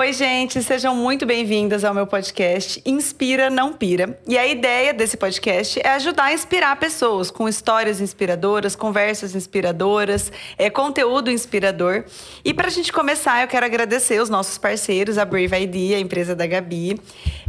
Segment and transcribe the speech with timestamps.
[0.00, 4.18] Oi, gente, sejam muito bem-vindas ao meu podcast Inspira Não Pira.
[4.26, 10.32] E a ideia desse podcast é ajudar a inspirar pessoas com histórias inspiradoras, conversas inspiradoras,
[10.56, 12.04] é, conteúdo inspirador.
[12.42, 16.00] E para a gente começar, eu quero agradecer os nossos parceiros, a Brave ID, a
[16.00, 16.98] empresa da Gabi,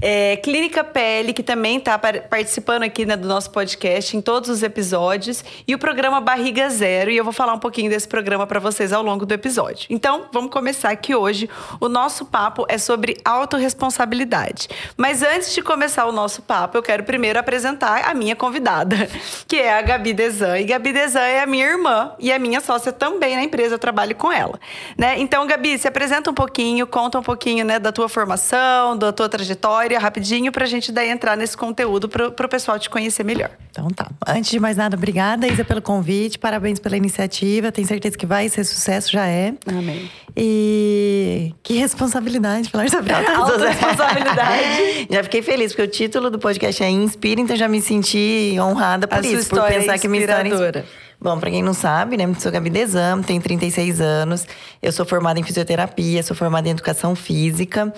[0.02, 4.61] é, Clínica Pele, que também está participando aqui né, do nosso podcast em todos os
[4.61, 7.11] episódios, e o programa Barriga Zero.
[7.11, 9.88] E eu vou falar um pouquinho desse programa para vocês ao longo do episódio.
[9.89, 14.68] Então, vamos começar aqui hoje o nosso papo é sobre autorresponsabilidade.
[14.98, 18.95] Mas antes de começar o nosso papo, eu quero primeiro apresentar a minha convidada,
[19.48, 20.59] que é a Gabi Desan.
[20.59, 23.80] E Gabi Desan é a minha irmã e a minha sócia também na empresa, eu
[23.80, 24.59] trabalho com ela.
[24.98, 25.20] Né?
[25.20, 29.28] Então, Gabi, se apresenta um pouquinho, conta um pouquinho né, da tua formação, da tua
[29.30, 33.52] trajetória, rapidinho, para a gente daí entrar nesse conteúdo para o pessoal te conhecer melhor.
[33.70, 34.09] Então tá.
[34.28, 37.72] Antes de mais nada, obrigada, Isa, pelo convite, parabéns pela iniciativa.
[37.72, 39.53] Tenho certeza que vai ser sucesso, já é.
[39.67, 40.09] Amém.
[40.35, 45.08] E que responsabilidade falar sobre autorresponsabilidade.
[45.11, 49.08] já fiquei feliz, porque o título do podcast é Inspira, então já me senti honrada
[49.08, 49.50] por A isso.
[49.50, 50.86] Por pensar é que minha história.
[51.20, 52.28] Bom, pra quem não sabe, né?
[52.39, 54.47] Sou Gabi Desam, tenho 36 anos.
[54.81, 57.94] Eu sou formada em fisioterapia, sou formada em educação física.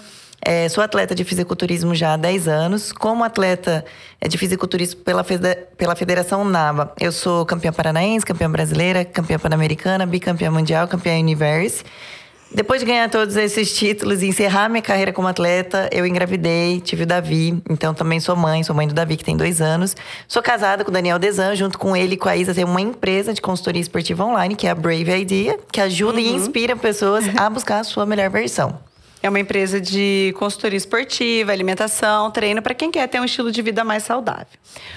[0.46, 2.92] É, sou atleta de fisiculturismo já há 10 anos.
[2.92, 3.86] Como atleta
[4.20, 5.26] é, de fisiculturismo pela,
[5.78, 11.86] pela Federação NABA, eu sou campeã paranaense, campeã brasileira, campeã pan-americana, bicampeã mundial, campeã universe.
[12.54, 17.04] Depois de ganhar todos esses títulos e encerrar minha carreira como atleta, eu engravidei, tive
[17.04, 17.60] o Davi.
[17.68, 19.96] Então também sou mãe, sou mãe do Davi, que tem dois anos.
[20.28, 22.82] Sou casada com o Daniel Desan, junto com ele e com a Isa, tem uma
[22.82, 26.26] empresa de consultoria esportiva online, que é a Brave Idea, que ajuda uhum.
[26.26, 28.78] e inspira pessoas a buscar a sua melhor versão.
[29.24, 33.62] É uma empresa de consultoria esportiva, alimentação, treino para quem quer ter um estilo de
[33.62, 34.46] vida mais saudável.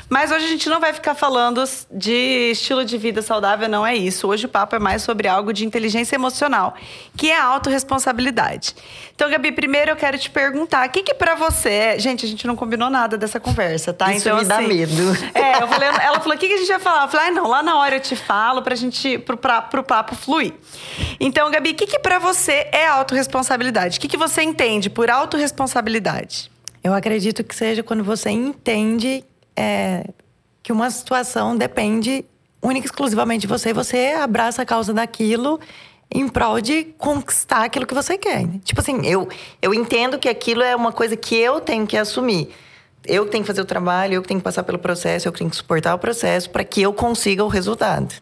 [0.09, 3.95] Mas hoje a gente não vai ficar falando de estilo de vida saudável, não é
[3.95, 4.27] isso.
[4.27, 6.75] Hoje o papo é mais sobre algo de inteligência emocional,
[7.17, 8.75] que é a autorresponsabilidade.
[9.15, 11.99] Então, Gabi, primeiro eu quero te perguntar, o que que para você é...
[12.01, 14.13] Gente, a gente não combinou nada dessa conversa, tá?
[14.13, 14.93] Isso então, me dá assim, medo.
[15.35, 17.05] É, eu falei, ela falou, o que, que a gente vai falar?
[17.05, 19.85] Eu falei, ah, não, lá na hora eu te falo pra gente, pro, pra, pro
[19.85, 20.53] papo fluir.
[21.21, 23.99] Então, Gabi, o que que para você é autorresponsabilidade?
[23.99, 26.51] O que que você entende por autorresponsabilidade?
[26.83, 29.23] Eu acredito que seja quando você entende
[29.55, 30.09] é,
[30.63, 32.25] que uma situação depende
[32.63, 35.61] única e exclusivamente de você você abraça a causa daquilo
[36.11, 38.47] em prol de conquistar aquilo que você quer.
[38.65, 39.29] Tipo assim, eu,
[39.61, 42.49] eu entendo que aquilo é uma coisa que eu tenho que assumir.
[43.05, 45.33] Eu que tenho que fazer o trabalho, eu que tenho que passar pelo processo, eu
[45.33, 48.15] que tenho que suportar o processo para que eu consiga o resultado.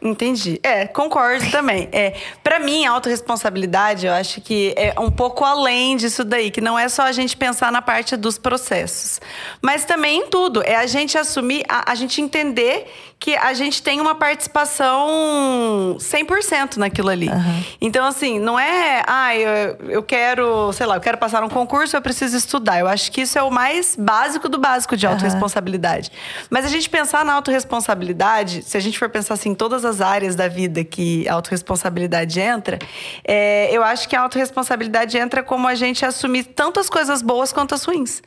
[0.00, 0.60] Entendi.
[0.62, 1.88] É, concordo também.
[1.92, 6.60] É, para mim, a autorresponsabilidade, eu acho que é um pouco além disso daí, que
[6.60, 9.20] não é só a gente pensar na parte dos processos,
[9.62, 10.62] mas também em tudo.
[10.62, 12.86] É a gente assumir, a, a gente entender
[13.18, 17.28] que a gente tem uma participação 100% naquilo ali.
[17.28, 17.64] Uhum.
[17.80, 21.96] Então, assim, não é, ah, eu, eu quero, sei lá, eu quero passar um concurso,
[21.96, 22.78] eu preciso estudar.
[22.78, 26.10] Eu acho que isso é o mais básico do básico de autorresponsabilidade.
[26.10, 26.46] Uhum.
[26.50, 30.34] Mas a gente pensar na autorresponsabilidade, se a gente for pensar assim, todas as áreas
[30.34, 32.78] da vida que a autorresponsabilidade entra,
[33.24, 37.52] é, eu acho que a autorresponsabilidade entra como a gente assumir tanto as coisas boas
[37.52, 38.22] quanto as ruins.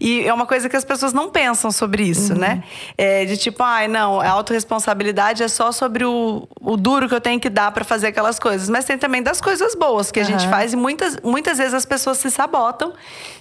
[0.00, 2.38] E é uma coisa que as pessoas não pensam sobre isso, uhum.
[2.38, 2.64] né?
[2.96, 7.14] É, de tipo, ai, ah, não, a autorresponsabilidade é só sobre o, o duro que
[7.14, 8.68] eu tenho que dar para fazer aquelas coisas.
[8.68, 10.28] Mas tem também das coisas boas que a uhum.
[10.28, 12.92] gente faz e muitas, muitas vezes as pessoas se sabotam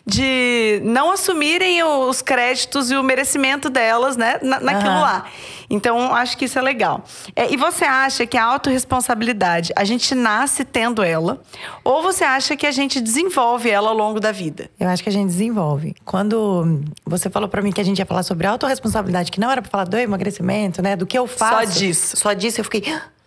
[0.06, 5.02] de não assumirem os créditos e o merecimento delas, né, na, naquilo uhum.
[5.02, 5.26] lá.
[5.74, 7.04] Então, acho que isso é legal.
[7.36, 11.42] É, e você acha que a autorresponsabilidade, a gente nasce tendo ela?
[11.84, 14.70] Ou você acha que a gente desenvolve ela ao longo da vida?
[14.80, 15.96] Eu acho que a gente desenvolve.
[16.06, 19.64] Quando você falou para mim que a gente ia falar sobre autorresponsabilidade, que não era
[19.64, 21.74] para falar do emagrecimento, né, do que eu faço.
[21.74, 22.18] Só disso.
[22.18, 22.82] Só disso, eu fiquei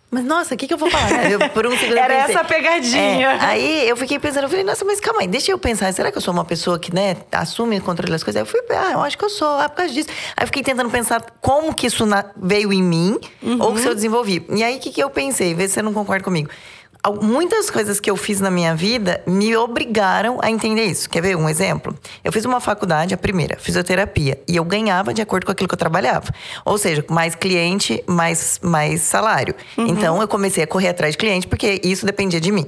[0.09, 1.07] mas nossa, o que, que eu vou falar?
[1.29, 3.27] Eu, por um segundo Era essa pegadinha.
[3.27, 6.11] É, aí eu fiquei pensando, eu falei, nossa, mas calma aí, deixa eu pensar, será
[6.11, 8.39] que eu sou uma pessoa que, né, assume o controle das coisas?
[8.39, 10.09] Aí eu fui, ah, eu acho que eu sou, é por causa disso.
[10.35, 12.05] Aí eu fiquei tentando pensar como que isso
[12.37, 13.61] veio em mim uhum.
[13.61, 14.45] ou que se eu desenvolvi.
[14.49, 15.53] E aí o que, que eu pensei?
[15.53, 16.49] Vê se você não concorda comigo
[17.15, 21.09] muitas coisas que eu fiz na minha vida me obrigaram a entender isso.
[21.09, 21.97] Quer ver um exemplo?
[22.23, 25.73] Eu fiz uma faculdade, a primeira, fisioterapia, e eu ganhava de acordo com aquilo que
[25.73, 26.33] eu trabalhava.
[26.65, 29.55] Ou seja, mais cliente, mais, mais salário.
[29.77, 29.87] Uhum.
[29.87, 32.65] Então eu comecei a correr atrás de cliente porque isso dependia de mim.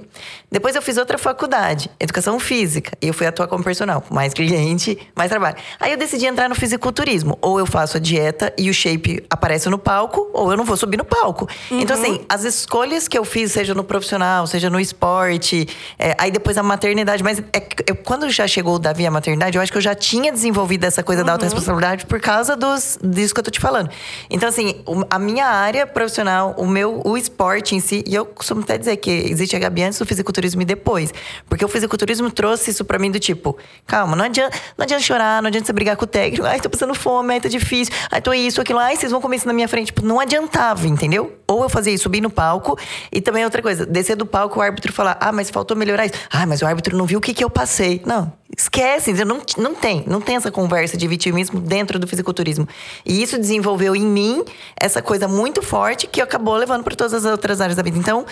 [0.52, 4.98] Depois eu fiz outra faculdade, educação física, e eu fui atuar como personal, mais cliente,
[5.16, 5.58] mais trabalho.
[5.80, 7.38] Aí eu decidi entrar no fisiculturismo.
[7.42, 10.78] Ou eu faço a dieta e o shape aparece no palco, ou eu não vou
[10.78, 11.48] subir no palco.
[11.70, 11.80] Uhum.
[11.80, 15.68] Então, assim, as escolhas que eu fiz, seja no profissional profissional, seja no esporte.
[15.98, 17.24] É, aí depois a maternidade.
[17.24, 19.96] Mas é, eu, quando já chegou o Davi à maternidade, eu acho que eu já
[19.96, 21.26] tinha desenvolvido essa coisa uhum.
[21.26, 23.90] da autorresponsabilidade por causa dos, disso que eu tô te falando.
[24.30, 28.62] Então, assim, a minha área profissional, o meu o esporte em si, e eu costumo
[28.62, 31.14] até dizer que existe a Gabi antes do fisiculturismo e depois.
[31.48, 35.42] Porque o fisiculturismo trouxe isso para mim do tipo, calma, não adianta, não adianta chorar,
[35.42, 38.22] não adianta você brigar com o técnico, ai, tô passando fome, ai, tá difícil, ai,
[38.22, 39.88] tô isso, aquilo, ai, vocês vão comer isso na minha frente.
[39.88, 41.38] Tipo, não adiantava, entendeu?
[41.48, 42.78] Ou eu fazia isso, subir no palco,
[43.12, 46.16] e também outra coisa, descer do palco, o árbitro falar, ah, mas faltou melhorar isso.
[46.32, 48.02] Ah, mas o árbitro não viu o que, que eu passei.
[48.06, 52.68] Não, esquece, não, não tem, não tem essa conversa de vitimismo dentro do fisiculturismo.
[53.06, 54.44] E isso desenvolveu em mim
[54.76, 57.98] essa coisa muito forte que acabou levando para todas as outras áreas da vida.
[57.98, 58.26] Então,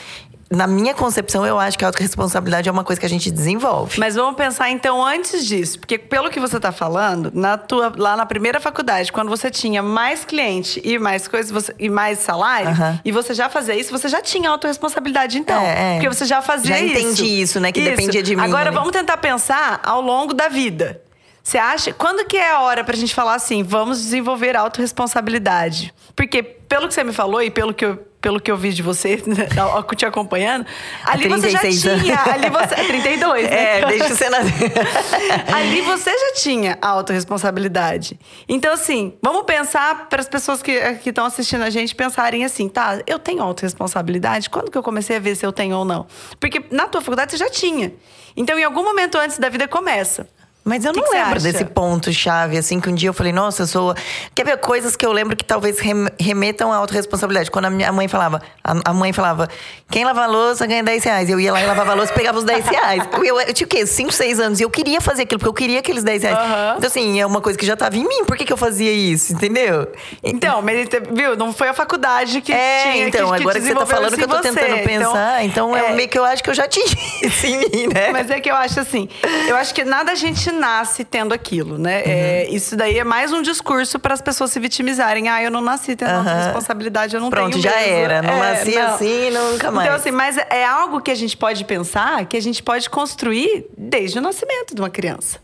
[0.49, 3.99] na minha concepção, eu acho que a autorresponsabilidade é uma coisa que a gente desenvolve.
[3.99, 8.15] Mas vamos pensar então antes disso, porque pelo que você está falando, na tua, lá
[8.15, 12.69] na primeira faculdade, quando você tinha mais cliente e mais coisas e mais salário,
[13.03, 15.61] e você já fazia isso, você já tinha autorresponsabilidade então.
[15.61, 15.93] É, é.
[15.95, 16.93] Porque você já fazia já isso.
[16.93, 17.71] Já entendi isso, né?
[17.71, 17.89] Que isso.
[17.89, 18.41] dependia de mim.
[18.41, 18.77] Agora né?
[18.77, 21.01] vamos tentar pensar ao longo da vida.
[21.47, 21.93] Você acha?
[21.93, 25.93] Quando que é a hora pra gente falar assim, vamos desenvolver autorresponsabilidade?
[26.13, 28.83] Porque, pelo que você me falou e pelo que eu, pelo que eu vi de
[28.83, 29.15] você,
[29.95, 30.65] te acompanhando,
[31.05, 32.21] ali você já tinha.
[32.33, 33.79] Ali você, 32, é, né?
[33.79, 34.39] É, deixa você na...
[35.55, 38.19] ali você já tinha a autorresponsabilidade.
[38.49, 40.73] Então, assim, vamos pensar para as pessoas que
[41.05, 44.49] estão assistindo a gente pensarem assim, tá, eu tenho autorresponsabilidade?
[44.49, 46.07] Quando que eu comecei a ver se eu tenho ou não?
[46.41, 47.93] Porque na tua faculdade você já tinha.
[48.35, 50.27] Então, em algum momento antes da vida começa.
[50.67, 53.63] Mas eu que não que lembro desse ponto-chave, assim, que um dia eu falei, nossa,
[53.63, 53.95] eu sou.
[54.35, 55.79] Quer ver coisas que eu lembro que talvez
[56.19, 57.49] remetam à autorresponsabilidade?
[57.49, 59.47] Quando a minha mãe falava, a mãe falava,
[59.89, 61.29] quem lava a louça ganha 10 reais.
[61.29, 63.03] Eu ia lá e lavava a louça e pegava os 10 reais.
[63.23, 63.85] Eu, eu, tinha o quê?
[63.85, 64.59] 5, 6 anos.
[64.59, 66.37] E eu queria fazer aquilo, porque eu queria aqueles 10 reais.
[66.37, 66.77] Uhum.
[66.77, 68.25] Então, assim, é uma coisa que já estava em mim.
[68.25, 69.31] Por que, que eu fazia isso?
[69.31, 69.87] Entendeu?
[70.21, 73.07] Então, mas viu, não foi a faculdade que é, tinha.
[73.07, 74.51] Então, que, agora que, você tá falando que eu tô você.
[74.51, 76.85] tentando pensar, então, então é, é meio que eu acho que eu já tinha
[77.23, 78.09] isso em mim, né?
[78.11, 79.07] Mas é que eu acho assim,
[79.47, 81.97] eu acho que nada a gente nasce tendo aquilo, né?
[81.97, 82.11] Uhum.
[82.11, 85.29] É, isso daí é mais um discurso para as pessoas se vitimizarem.
[85.29, 86.23] Ah, eu não nasci tendo uhum.
[86.23, 88.21] responsabilidade, eu não Pronto, tenho já era.
[88.21, 88.81] Não é, nasci não.
[88.93, 89.87] assim, nunca mais.
[89.87, 93.67] Então, assim, mas é algo que a gente pode pensar, que a gente pode construir
[93.77, 95.39] desde o nascimento de uma criança.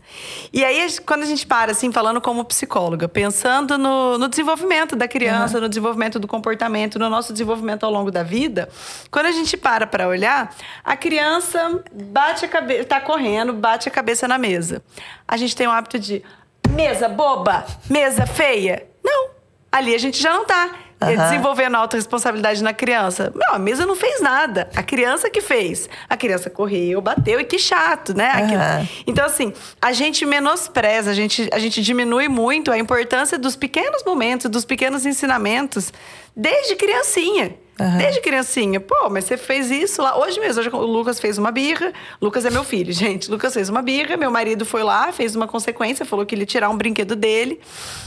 [0.52, 5.08] E aí, quando a gente para, assim, falando como psicóloga, pensando no, no desenvolvimento da
[5.08, 5.62] criança, uhum.
[5.62, 8.68] no desenvolvimento do comportamento, no nosso desenvolvimento ao longo da vida,
[9.10, 13.92] quando a gente para para olhar, a criança bate a cabeça, tá correndo, bate a
[13.92, 14.82] cabeça na mesa.
[15.26, 16.22] A gente tem um hábito de
[16.70, 18.86] mesa boba, mesa feia.
[19.02, 19.30] Não.
[19.70, 20.70] Ali a gente já não tá.
[21.02, 21.16] Uhum.
[21.16, 23.32] Desenvolvendo a autorresponsabilidade na criança.
[23.34, 24.70] Não, a mesa não fez nada.
[24.74, 25.88] A criança que fez.
[26.08, 28.32] A criança correu, bateu e que chato, né?
[28.36, 28.88] Uhum.
[29.06, 29.52] Então, assim,
[29.82, 34.64] a gente menospreza, a gente, a gente diminui muito a importância dos pequenos momentos, dos
[34.64, 35.92] pequenos ensinamentos,
[36.34, 37.54] desde criancinha.
[37.78, 37.98] Uhum.
[37.98, 38.78] Desde criancinha.
[38.78, 40.16] Pô, mas você fez isso lá.
[40.16, 41.92] Hoje mesmo, hoje o Lucas fez uma birra.
[42.20, 43.30] Lucas é meu filho, gente.
[43.30, 44.16] Lucas fez uma birra.
[44.16, 47.60] Meu marido foi lá, fez uma consequência, falou que ele ia tirar um brinquedo dele.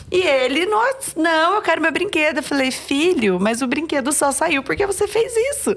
[0.09, 2.37] E ele, nossa, não, eu quero meu brinquedo.
[2.37, 5.75] Eu falei, filho, mas o brinquedo só saiu porque você fez isso.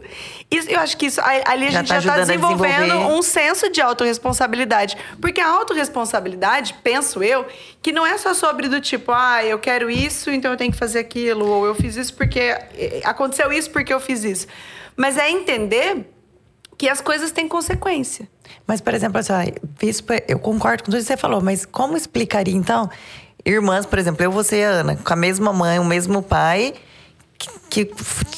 [0.48, 3.68] E eu acho que isso, ali a já gente tá já está desenvolvendo um senso
[3.70, 4.96] de autorresponsabilidade.
[5.20, 7.44] Porque a autorresponsabilidade, penso eu,
[7.82, 10.78] que não é só sobre do tipo, ah, eu quero isso, então eu tenho que
[10.78, 11.46] fazer aquilo.
[11.48, 14.46] Ou eu fiz isso porque eh, aconteceu isso porque porque eu fiz isso.
[14.96, 16.06] Mas é entender
[16.76, 18.28] que as coisas têm consequência.
[18.66, 19.32] Mas, por exemplo, assim,
[20.28, 22.90] eu concordo com tudo que você falou, mas como explicaria, então,
[23.44, 26.74] irmãs, por exemplo, eu, você e a Ana, com a mesma mãe, o mesmo pai
[27.70, 27.88] que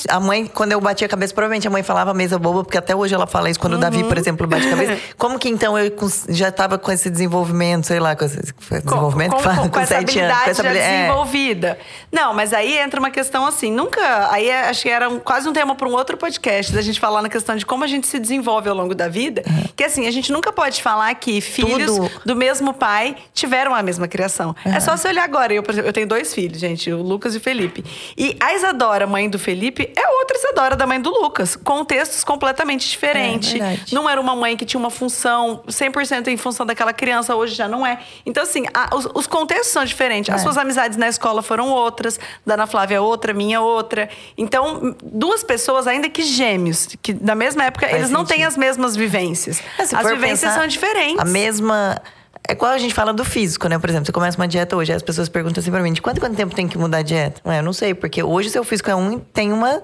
[0.09, 2.95] a mãe, quando eu bati a cabeça, provavelmente a mãe falava mesa boba, porque até
[2.95, 3.79] hoje ela fala isso quando uhum.
[3.79, 5.01] o Davi, por exemplo, bate a cabeça.
[5.17, 5.91] Como que então eu
[6.29, 8.39] já estava com esse desenvolvimento, sei lá, com esse
[8.71, 11.03] desenvolvimento com, fala, com, com, essa habilidade anos, com essa habilidade é.
[11.03, 11.69] desenvolvida.
[11.69, 11.79] É.
[12.13, 14.31] Não, mas aí entra uma questão assim, nunca.
[14.31, 17.01] Aí é, acho que era um, quase um tema para um outro podcast, da gente
[17.01, 19.43] falar na questão de como a gente se desenvolve ao longo da vida.
[19.47, 19.65] Uhum.
[19.75, 22.11] Que assim, a gente nunca pode falar que filhos Tudo.
[22.27, 24.55] do mesmo pai tiveram a mesma criação.
[24.67, 24.75] Uhum.
[24.75, 25.55] É só você olhar agora.
[25.55, 27.83] Eu, eu tenho dois filhos, gente, o Lucas e o Felipe.
[28.17, 31.57] E a Isadora, mãe do Felipe, é outra Isadora da mãe do Lucas.
[31.57, 33.55] Contextos completamente diferentes.
[33.61, 37.55] É, não era uma mãe que tinha uma função 100% em função daquela criança, hoje
[37.55, 37.99] já não é.
[38.25, 40.31] Então, assim, a, os, os, contextos são diferentes.
[40.31, 40.35] É.
[40.35, 44.09] As suas amizades na escola foram outras, da Ana Flávia outra, minha outra.
[44.37, 48.19] Então, duas pessoas, ainda que gêmeos, que na mesma época, Faz eles sentido.
[48.19, 49.61] não têm as mesmas vivências.
[49.79, 51.21] É, as vivências são diferentes.
[51.21, 52.01] A mesma.
[52.49, 53.79] É igual a gente fala do físico, né?
[53.79, 56.21] Por exemplo, você começa uma dieta hoje, as pessoas perguntam assim pra mim: de quanto,
[56.21, 57.41] quanto tempo tem que mudar a dieta?
[57.45, 59.83] eu não sei, porque hoje seu físico é um tem uma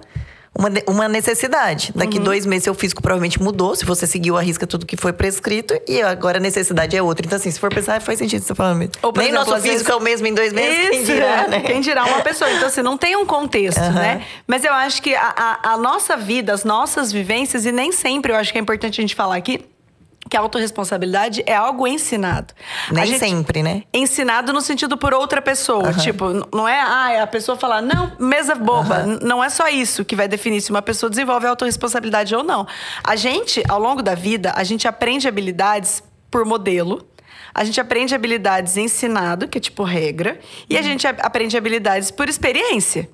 [0.59, 1.93] uma, uma necessidade.
[1.95, 2.25] Daqui uhum.
[2.25, 5.79] dois meses seu físico provavelmente mudou, se você seguiu a risca tudo que foi prescrito,
[5.87, 7.25] e agora a necessidade é outra.
[7.25, 8.95] Então, assim, se for pensar, faz sentido você tá falando mesmo.
[9.01, 9.89] Ou, Nem exemplo, nosso físico vezes...
[9.89, 11.61] é o mesmo em dois meses, Isso, quem dirá, né?
[11.61, 12.51] Quem dirá uma pessoa.
[12.51, 13.93] Então, assim, não tem um contexto, uhum.
[13.93, 14.23] né?
[14.47, 18.33] Mas eu acho que a, a, a nossa vida, as nossas vivências, e nem sempre
[18.33, 19.65] eu acho que é importante a gente falar aqui,
[20.29, 22.55] que a autorresponsabilidade é algo ensinado.
[22.91, 23.83] Nem sempre, né?
[23.93, 25.89] Ensinado no sentido por outra pessoa.
[25.89, 25.99] Uhum.
[25.99, 29.05] Tipo, não é ah, a pessoa falar, não, mesa boba.
[29.05, 29.19] Uhum.
[29.23, 32.67] Não é só isso que vai definir se uma pessoa desenvolve a autorresponsabilidade ou não.
[33.03, 37.07] A gente, ao longo da vida, a gente aprende habilidades por modelo.
[37.55, 40.81] A gente aprende habilidades ensinado, que é tipo regra, e uhum.
[40.81, 43.09] a gente aprende habilidades por experiência.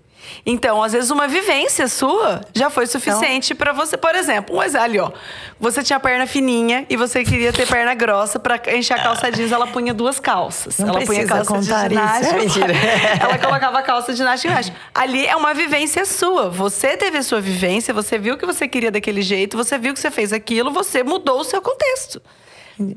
[0.47, 3.65] Então, às vezes, uma vivência sua já foi suficiente então...
[3.65, 3.97] para você.
[3.97, 5.11] Por exemplo, um exemplo ali, ó.
[5.59, 9.53] Você tinha perna fininha e você queria ter perna grossa para encher a calça jeans,
[9.53, 10.79] ela punha duas calças.
[10.79, 12.45] Não ela punha calça de ginástica.
[12.45, 12.61] Isso.
[12.63, 14.73] É ela colocava calça de ginástica embaixo.
[14.95, 16.51] Ali é uma vivência sua.
[16.51, 20.01] Você teve a sua vivência, você viu que você queria daquele jeito, você viu que
[20.01, 22.21] você fez aquilo, você mudou o seu contexto.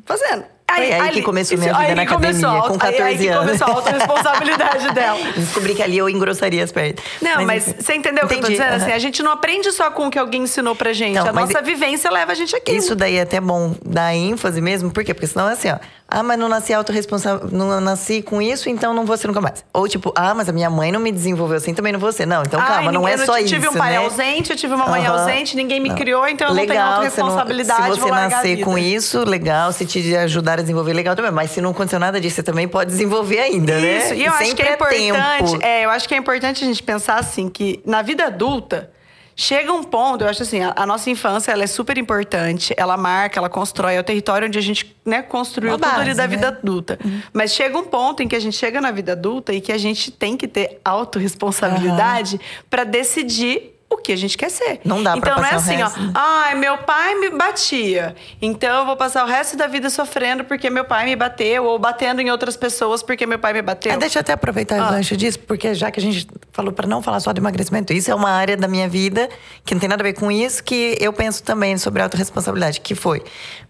[0.05, 0.56] Fazendo.
[0.69, 3.45] Aí, aí, que começou minha vida na academia, começou, com 14 aí, aí que anos.
[3.45, 5.19] começou a autorresponsabilidade dela.
[5.35, 6.95] Descobri que ali eu engrossaria as pernas.
[7.21, 8.73] Não, mas, mas você entendeu o que eu tô dizendo?
[8.73, 11.17] Assim, a gente não aprende só com o que alguém ensinou pra gente.
[11.17, 12.73] Então, a nossa vivência leva a gente aqui.
[12.73, 14.91] Isso daí é até bom dar ênfase mesmo.
[14.91, 15.13] Por quê?
[15.13, 15.77] Porque senão é assim, ó.
[16.09, 19.65] Ah, mas não nasci autorresponsável, não nasci com isso, então não vou ser nunca mais.
[19.73, 22.25] Ou tipo, ah, mas a minha mãe não me desenvolveu assim, também não vou ser.
[22.25, 23.53] Não, então calma, não é só isso.
[23.53, 23.97] Eu tive um pai né?
[23.97, 25.13] ausente, eu tive uma mãe uhum.
[25.13, 25.97] ausente, ninguém me não.
[25.97, 27.93] criou, então eu legal, não tenho autorresponsabilidade.
[27.93, 29.73] Se você nascer com isso, legal.
[29.73, 31.31] Se te ajudar desenvolver, legal também.
[31.31, 33.81] Mas se não aconteceu nada disso, você também pode desenvolver ainda, isso.
[33.81, 33.97] né?
[33.97, 35.65] Isso, e eu acho que é, é importante.
[35.65, 38.91] É, eu acho que é importante a gente pensar assim, que na vida adulta
[39.39, 42.97] Chega um ponto, eu acho assim, a, a, nossa infância ela é super importante, ela
[42.97, 46.13] marca, ela constrói, é o território onde a gente né, construiu Uma tudo base, ali
[46.15, 46.27] da né?
[46.27, 46.97] vida adulta.
[47.05, 47.21] Uhum.
[47.31, 49.77] Mas chega um ponto em que a gente chega na vida adulta e que a
[49.77, 52.41] gente tem que ter autorresponsabilidade uhum.
[52.67, 54.81] para decidir o que a gente quer ser.
[54.83, 56.11] Não dá então, pra Então não é assim, ó.
[56.13, 58.15] Ai, meu pai me batia.
[58.41, 61.79] Então eu vou passar o resto da vida sofrendo porque meu pai me bateu, ou
[61.79, 63.93] batendo em outras pessoas porque meu pai me bateu.
[63.93, 64.87] É, deixa eu até aproveitar ah.
[64.87, 66.27] o gancho disso, porque já que a gente
[66.57, 69.29] falou para não falar só de emagrecimento, isso é uma área da minha vida
[69.63, 72.95] que não tem nada a ver com isso, que eu penso também sobre autorresponsabilidade, que
[72.95, 73.21] foi.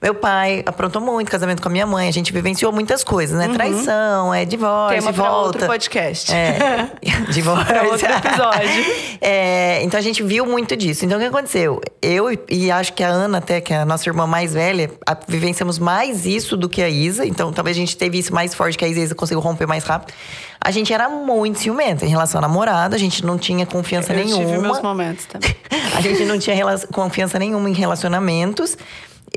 [0.01, 3.47] Meu pai aprontou muito casamento com a minha mãe, a gente vivenciou muitas coisas, né?
[3.47, 3.53] Uhum.
[3.53, 5.47] Traição, é divórcio, Tema volta.
[5.47, 6.33] outro podcast.
[6.33, 6.89] É,
[7.29, 7.75] divórcio.
[7.75, 8.85] é outro episódio.
[9.19, 11.03] é, então a gente viu muito disso.
[11.03, 11.81] Então, o que aconteceu?
[12.01, 15.17] Eu e acho que a Ana, até, que é a nossa irmã mais velha, a,
[15.27, 17.25] vivenciamos mais isso do que a Isa.
[17.25, 19.67] Então, talvez a gente teve isso mais forte que a Isa, a Isa conseguiu romper
[19.67, 20.13] mais rápido.
[20.59, 24.17] A gente era muito ciumenta em relação à namorada, a gente não tinha confiança eu
[24.17, 24.43] nenhuma.
[24.43, 25.55] Eu tive meus momentos também.
[25.95, 26.57] a gente não tinha
[26.91, 28.77] confiança nenhuma em relacionamentos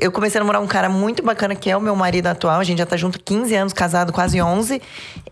[0.01, 2.59] eu comecei a namorar um cara muito bacana, que é o meu marido atual.
[2.59, 4.81] A gente já tá junto 15 anos, casado quase 11.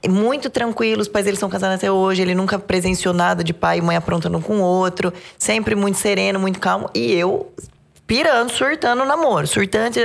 [0.08, 2.22] Muito tranquilo, os pais eles são casados até hoje.
[2.22, 5.12] Ele nunca presenciou nada de pai e mãe aprontando com o outro.
[5.39, 6.88] Sempre muito sereno, muito calmo.
[6.93, 7.51] E eu
[8.10, 10.00] pirando, surtando o namoro, surtante.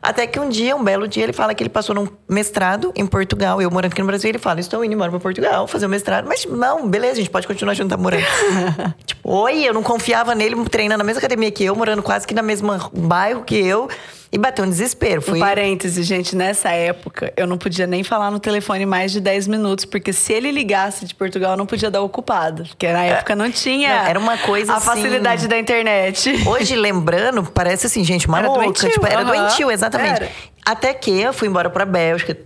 [0.00, 3.06] Até que um dia, um belo dia, ele fala que ele passou num mestrado em
[3.06, 3.60] Portugal.
[3.60, 6.26] Eu morando aqui no Brasil, ele fala: Estou indo embora para Portugal fazer o mestrado.
[6.26, 8.24] Mas não, beleza, a gente pode continuar junto, tá morando.
[9.04, 12.32] tipo, oi, eu não confiava nele treinando na mesma academia que eu, morando quase que
[12.32, 13.90] na mesma bairro que eu.
[14.32, 15.20] E bateu um desespero.
[15.20, 15.38] Fui...
[15.38, 19.48] Um parêntese, gente, nessa época eu não podia nem falar no telefone mais de 10
[19.48, 22.62] minutos, porque se ele ligasse de Portugal, eu não podia dar ocupado.
[22.64, 24.86] Porque na época não tinha não, era uma coisa a assim...
[24.86, 26.30] facilidade da internet.
[26.46, 28.62] Hoje, lembrando, parece assim, gente, uma era louca.
[28.62, 29.26] Doentio, tipo, era uhum.
[29.26, 30.22] doentio, exatamente.
[30.22, 30.30] Era.
[30.64, 32.36] Até que eu fui embora pra Bélgica,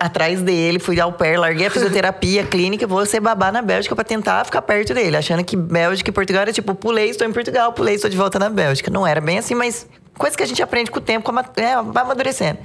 [0.00, 4.04] atrás dele, fui ao pé, larguei a fisioterapia clínica, vou ser babá na Bélgica para
[4.04, 7.72] tentar ficar perto dele, achando que Bélgica e Portugal era tipo, pulei, estou em Portugal,
[7.72, 8.90] pulei, estou de volta na Bélgica.
[8.90, 9.86] Não era bem assim, mas
[10.18, 12.58] coisa que a gente aprende com o tempo, é, vai amadurecendo.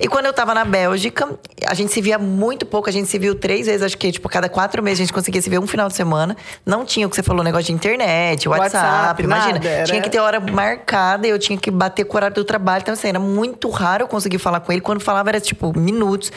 [0.00, 1.28] E quando eu tava na Bélgica,
[1.66, 4.28] a gente se via muito pouco, a gente se viu três vezes, acho que, tipo,
[4.28, 6.36] cada quatro meses a gente conseguia se ver um final de semana.
[6.64, 9.52] Não tinha o que você falou, negócio de internet, WhatsApp, WhatsApp imagina.
[9.54, 12.82] Nada, tinha que ter hora marcada, eu tinha que bater com o horário do trabalho.
[12.82, 14.80] Então, assim, era muito raro eu conseguir falar com ele.
[14.80, 16.32] Quando falava, era, tipo, minutos.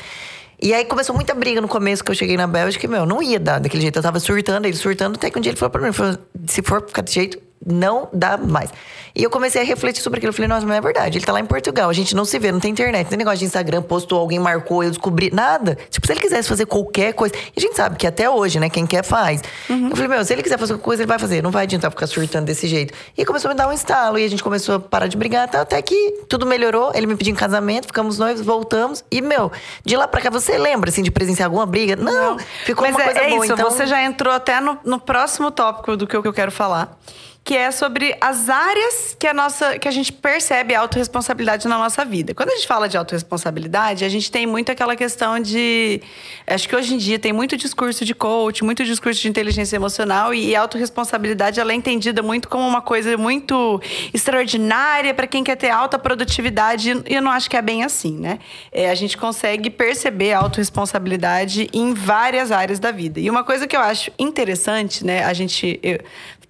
[0.61, 3.21] E aí começou muita briga no começo que eu cheguei na Bélgica, e, meu, não
[3.21, 3.99] ia dar daquele jeito.
[3.99, 6.17] Eu tava surtando, ele surtando, até que um dia ele falou pra mim, falou,
[6.47, 8.69] se for ficar desse jeito, não dá mais.
[9.15, 10.29] E eu comecei a refletir sobre aquilo.
[10.29, 11.17] Eu falei, nossa, mas é verdade.
[11.17, 13.17] Ele tá lá em Portugal, a gente não se vê, não tem internet, não tem
[13.17, 15.31] negócio de Instagram, postou, alguém marcou, eu descobri.
[15.31, 15.77] Nada.
[15.89, 17.33] Tipo, se ele quisesse fazer qualquer coisa.
[17.35, 19.41] E a gente sabe que até hoje, né, quem quer faz.
[19.69, 19.89] Uhum.
[19.89, 21.41] Eu falei, meu, se ele quiser fazer qualquer coisa, ele vai fazer.
[21.41, 22.93] Não vai adiantar ficar surtando desse jeito.
[23.17, 24.19] E começou a me dar um estalo.
[24.19, 26.91] E a gente começou a parar de brigar, até que tudo melhorou.
[26.93, 29.03] Ele me pediu em casamento, ficamos noivos, voltamos.
[29.09, 29.49] E, meu,
[29.83, 31.95] de lá pra cá, você lembra, assim, de presenciar alguma briga?
[31.95, 32.35] Não.
[32.35, 32.37] não.
[32.65, 33.45] Ficou Mas uma é, coisa é boa.
[33.45, 33.69] Isso, então...
[33.69, 36.97] você já entrou até no, no próximo tópico do que eu quero falar
[37.45, 41.77] que é sobre as áreas que a nossa que a gente percebe a autorresponsabilidade na
[41.77, 42.33] nossa vida.
[42.33, 46.01] Quando a gente fala de autorresponsabilidade, a gente tem muito aquela questão de
[46.47, 50.33] acho que hoje em dia tem muito discurso de coach, muito discurso de inteligência emocional
[50.33, 53.79] e a autorresponsabilidade ela é entendida muito como uma coisa muito
[54.11, 58.17] extraordinária para quem quer ter alta produtividade e eu não acho que é bem assim,
[58.17, 58.39] né?
[58.71, 63.19] É, a gente consegue perceber a autorresponsabilidade em várias áreas da vida.
[63.19, 65.99] E uma coisa que eu acho interessante, né, a gente eu,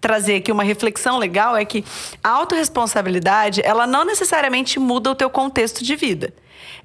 [0.05, 1.83] trazer aqui uma reflexão legal é que
[2.23, 6.31] a autorresponsabilidade, ela não necessariamente muda o teu contexto de vida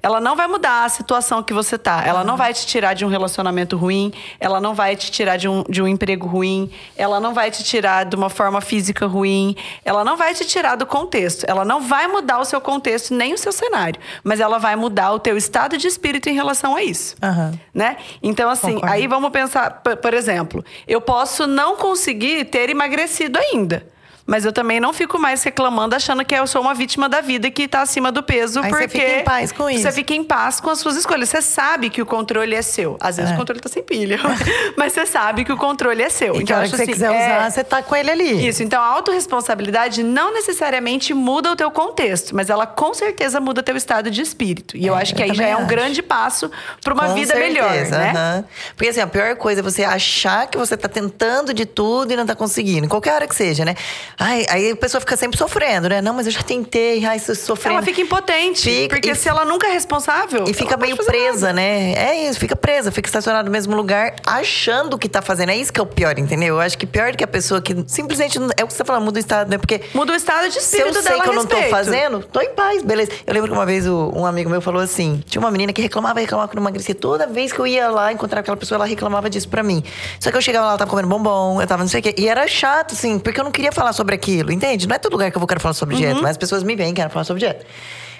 [0.03, 2.03] ela não vai mudar a situação que você tá.
[2.05, 5.47] Ela não vai te tirar de um relacionamento ruim, ela não vai te tirar de
[5.47, 9.55] um, de um emprego ruim, ela não vai te tirar de uma forma física ruim,
[9.85, 11.45] ela não vai te tirar do contexto.
[11.47, 15.11] Ela não vai mudar o seu contexto nem o seu cenário, mas ela vai mudar
[15.13, 17.15] o teu estado de espírito em relação a isso.
[17.21, 17.59] Uhum.
[17.73, 17.97] Né?
[18.23, 18.95] Então, assim, Concordo.
[18.95, 23.90] aí vamos pensar, por exemplo, eu posso não conseguir ter emagrecido ainda.
[24.25, 27.49] Mas eu também não fico mais reclamando, achando que eu sou uma vítima da vida
[27.49, 28.87] que está acima do peso, Aí porque.
[28.87, 29.83] Você fica em paz com isso.
[29.83, 31.29] Você fica em paz com as suas escolhas.
[31.29, 32.97] Você sabe que o controle é seu.
[32.99, 33.35] Às vezes é.
[33.35, 34.19] o controle está sem pilha,
[34.77, 36.35] mas você sabe que o controle é seu.
[36.35, 37.25] E então, que que você assim, quiser é...
[37.25, 38.47] usar, você tá com ele ali.
[38.47, 38.63] Isso.
[38.63, 43.63] Então, a autorresponsabilidade não necessariamente muda o teu contexto, mas ela com certeza muda o
[43.63, 44.77] teu estado de espírito.
[44.77, 46.51] E eu é, acho que eu aí já é um grande passo
[46.83, 48.35] para uma com vida certeza, melhor, né?
[48.37, 48.43] Uhum.
[48.75, 52.15] Porque assim, a pior coisa é você achar que você está tentando de tudo e
[52.15, 52.85] não está conseguindo.
[52.85, 53.75] Em qualquer hora que seja, né?
[54.23, 55.99] Ai, aí a pessoa fica sempre sofrendo, né?
[55.99, 57.77] Não, mas eu já tentei, ai, sofrendo.
[57.77, 58.69] Ela fica impotente.
[58.69, 60.43] Fica, porque e, se ela nunca é responsável.
[60.47, 61.53] E fica meio presa, nada.
[61.53, 61.93] né?
[61.93, 65.49] É isso, fica presa, fica estacionada no mesmo lugar, achando que tá fazendo.
[65.49, 66.55] É isso que é o pior, entendeu?
[66.55, 68.37] Eu acho que pior do que a pessoa que simplesmente.
[68.55, 69.57] É o que você fala, muda o estado, né?
[69.57, 69.81] Porque.
[69.91, 72.51] Muda o estado de espírito Se eu sei que eu não tô fazendo, tô em
[72.51, 73.11] paz, beleza.
[73.25, 76.19] Eu lembro que uma vez um amigo meu falou assim: tinha uma menina que reclamava,
[76.19, 76.93] reclamava que não emagrecia.
[76.93, 79.83] Toda vez que eu ia lá encontrar aquela pessoa, ela reclamava disso pra mim.
[80.19, 82.13] Só que eu chegava lá, ela tava comendo bombom, eu tava não sei o quê.
[82.19, 84.87] E era chato, assim, porque eu não queria falar sobre aquilo, entende?
[84.87, 86.21] Não é todo lugar que eu vou querer falar sobre dieta, uhum.
[86.21, 87.65] mas as pessoas me veem, querem falar sobre dieta.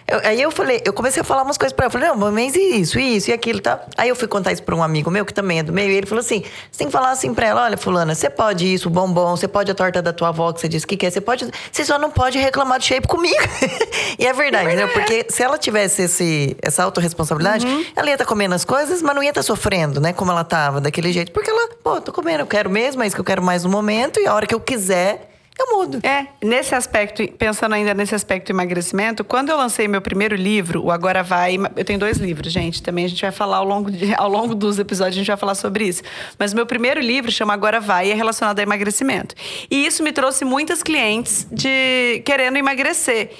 [0.07, 1.87] Eu, aí eu falei, eu comecei a falar umas coisas pra ela.
[1.87, 3.81] Eu falei, não, mas isso, isso e aquilo, tá?
[3.97, 5.95] Aí eu fui contar isso pra um amigo meu, que também é do meio, e
[5.95, 8.89] ele falou assim: você tem que falar assim pra ela: olha, Fulana, você pode isso,
[8.89, 11.49] bombom, você pode a torta da tua avó, que você disse que quer, você pode.
[11.71, 13.37] Você só não pode reclamar de shape comigo.
[14.19, 14.93] e é verdade, é verdade.
[14.93, 17.85] Porque se ela tivesse esse, essa autorresponsabilidade, uhum.
[17.95, 20.13] ela ia estar tá comendo as coisas, mas não ia estar tá sofrendo, né?
[20.13, 21.31] Como ela tava, daquele jeito.
[21.31, 23.69] Porque ela, pô, tô comendo, eu quero mesmo, é isso que eu quero mais no
[23.69, 25.99] momento, e a hora que eu quiser eu mudo.
[26.03, 30.91] É, nesse aspecto, pensando ainda nesse aspecto emagrecimento, quando eu lancei meu primeiro livro, o
[30.91, 34.13] Agora Vai, eu tenho dois livros, gente, também a gente vai falar ao longo, de,
[34.15, 36.01] ao longo dos episódios, a gente vai falar sobre isso.
[36.39, 39.35] Mas meu primeiro livro chama Agora Vai e é relacionado a emagrecimento.
[39.69, 43.31] E isso me trouxe muitas clientes de querendo emagrecer.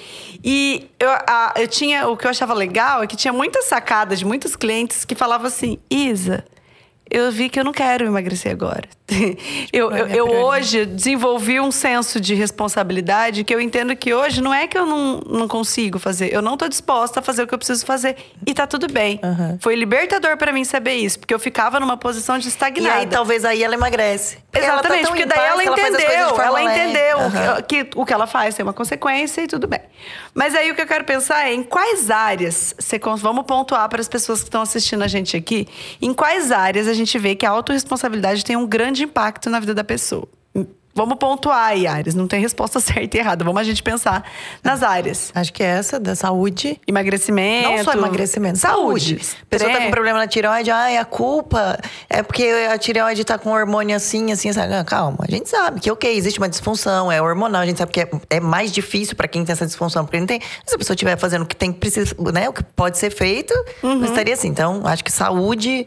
[0.44, 4.18] E eu, a, eu tinha, o que eu achava legal é que tinha muitas sacadas
[4.18, 6.44] de muitos clientes que falavam assim, Isa,
[7.12, 8.88] eu vi que eu não quero emagrecer agora.
[9.70, 14.52] eu, eu, eu hoje desenvolvi um senso de responsabilidade que eu entendo que hoje não
[14.52, 17.52] é que eu não, não consigo fazer, eu não estou disposta a fazer o que
[17.52, 19.20] eu preciso fazer e tá tudo bem.
[19.22, 19.58] Uhum.
[19.60, 22.96] Foi libertador para mim saber isso, porque eu ficava numa posição de estagnada.
[22.96, 24.38] E aí talvez aí ela emagrece.
[24.50, 27.62] Porque Exatamente, ela tá porque daí ela entendeu, ela, ela entendeu uhum.
[27.68, 29.80] que, que, o que ela faz tem uma consequência e tudo bem.
[30.34, 34.00] Mas aí o que eu quero pensar é em quais áreas, você, vamos pontuar para
[34.00, 35.68] as pessoas que estão assistindo a gente aqui,
[36.00, 39.74] em quais áreas a gente vê que a autorresponsabilidade tem um grande impacto na vida
[39.74, 40.28] da pessoa.
[40.94, 42.14] Vamos pontuar aí, áreas.
[42.14, 43.44] Não tem resposta certa e errada.
[43.44, 44.24] Vamos a gente pensar
[44.62, 45.32] nas áreas.
[45.34, 46.78] Acho que é essa, da saúde.
[46.86, 47.70] Emagrecimento.
[47.70, 49.18] Não só emagrecimento, saúde.
[49.18, 49.36] saúde.
[49.42, 53.24] A pessoa tá com problema na tireoide, ah, é a culpa é porque a tireoide
[53.24, 54.60] tá com hormônio assim, assim, assim.
[54.86, 58.00] Calma, a gente sabe que, ok, existe uma disfunção, é hormonal, a gente sabe que
[58.00, 60.40] é, é mais difícil para quem tem essa disfunção, porque não tem.
[60.66, 63.52] Se a pessoa estiver fazendo o que tem, precisa, né, o que pode ser feito,
[63.82, 63.96] uhum.
[63.96, 64.48] não estaria assim.
[64.48, 65.86] Então, acho que saúde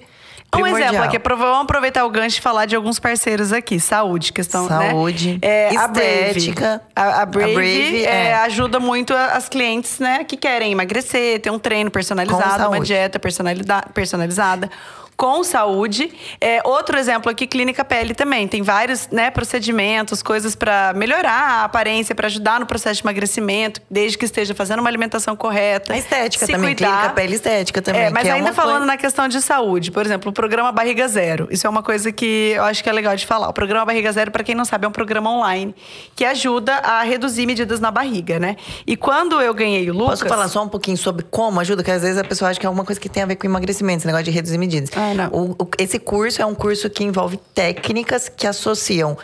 [0.56, 3.80] um exemplo aqui, vamos aproveitar o gancho e falar de alguns parceiros aqui.
[3.80, 4.90] Saúde, questão, né?
[4.90, 5.40] Saúde, né?
[5.42, 6.82] é, estética.
[6.96, 8.36] A a Brave, a Brave é, é.
[8.36, 10.24] ajuda muito as clientes, né?
[10.24, 14.70] Que querem emagrecer, ter um treino personalizado, uma dieta personalizada
[15.16, 16.12] com saúde.
[16.40, 18.48] É, outro exemplo aqui, clínica pele também.
[18.48, 23.82] Tem vários né, procedimentos, coisas para melhorar a aparência, para ajudar no processo de emagrecimento,
[23.90, 25.94] desde que esteja fazendo uma alimentação correta.
[25.94, 26.88] A estética também, cuidar.
[26.88, 28.02] clínica pele estética também.
[28.02, 28.86] É, mas é ainda falando coisa...
[28.86, 31.48] na questão de saúde, por exemplo, o programa Barriga Zero.
[31.50, 33.50] Isso é uma coisa que eu acho que é legal de falar.
[33.50, 35.74] O programa Barriga Zero, para quem não sabe, é um programa online
[36.16, 38.56] que ajuda a reduzir medidas na barriga, né?
[38.86, 40.20] E quando eu ganhei o Lucas...
[40.20, 41.82] Posso falar só um pouquinho sobre como ajuda?
[41.82, 43.46] Porque às vezes a pessoa acha que é alguma coisa que tem a ver com
[43.46, 44.90] emagrecimento, esse negócio de reduzir medidas.
[44.96, 49.18] Ah, O, o, esse curso é um curso que envolve técnicas que associam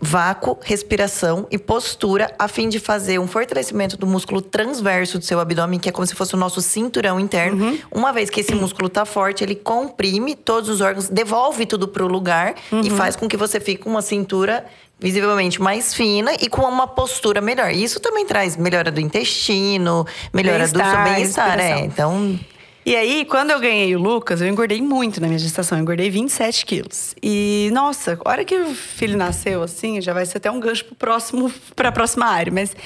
[0.00, 5.38] vácuo, respiração e postura a fim de fazer um fortalecimento do músculo transverso do seu
[5.38, 7.64] abdômen, que é como se fosse o nosso cinturão interno.
[7.64, 7.78] Uhum.
[7.92, 12.04] Uma vez que esse músculo está forte, ele comprime todos os órgãos, devolve tudo para
[12.04, 12.80] o lugar uhum.
[12.80, 14.64] e faz com que você fique com uma cintura
[14.98, 17.70] visivelmente mais fina e com uma postura melhor.
[17.70, 21.80] Isso também traz melhora do intestino, melhora do seu bem-estar, é.
[21.80, 22.38] Então,
[22.86, 25.76] e aí, quando eu ganhei o Lucas, eu engordei muito na minha gestação.
[25.76, 27.16] Eu engordei 27 quilos.
[27.20, 30.84] E, nossa, a hora que o filho nasceu, assim, já vai ser até um gancho
[30.84, 32.52] pro próximo, pra próxima área.
[32.52, 32.76] Mas,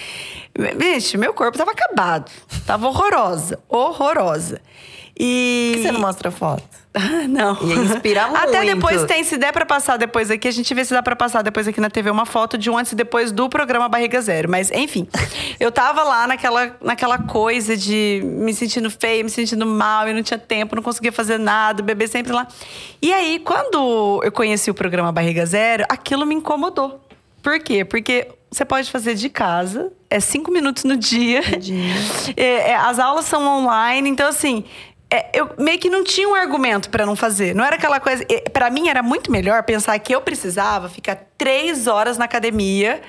[0.81, 2.33] gente, meu corpo tava acabado.
[2.67, 3.59] Tava horrorosa.
[3.69, 4.63] Horrorosa.
[5.23, 5.73] E.
[5.73, 6.63] Por que você não mostra foto?
[6.93, 7.57] Ah, não.
[7.63, 8.49] Ia inspirar muito.
[8.49, 11.15] Até depois tem, se der pra passar depois aqui, a gente vê se dá pra
[11.15, 14.21] passar depois aqui na TV uma foto de um antes e depois do programa Barriga
[14.21, 14.51] Zero.
[14.51, 15.07] Mas, enfim,
[15.61, 20.21] eu tava lá naquela, naquela coisa de me sentindo feia, me sentindo mal, e não
[20.21, 22.49] tinha tempo, não conseguia fazer nada, o bebê sempre lá.
[23.01, 27.01] E aí, quando eu conheci o programa Barriga Zero, aquilo me incomodou.
[27.41, 27.85] Por quê?
[27.85, 31.41] Porque você pode fazer de casa, é cinco minutos no dia.
[31.59, 31.95] dia.
[32.37, 34.65] É, é, as aulas são online, então assim,
[35.13, 37.53] é, eu meio que não tinha um argumento para não fazer.
[37.53, 38.25] Não era aquela coisa.
[38.53, 43.03] para mim era muito melhor pensar que eu precisava ficar três horas na academia,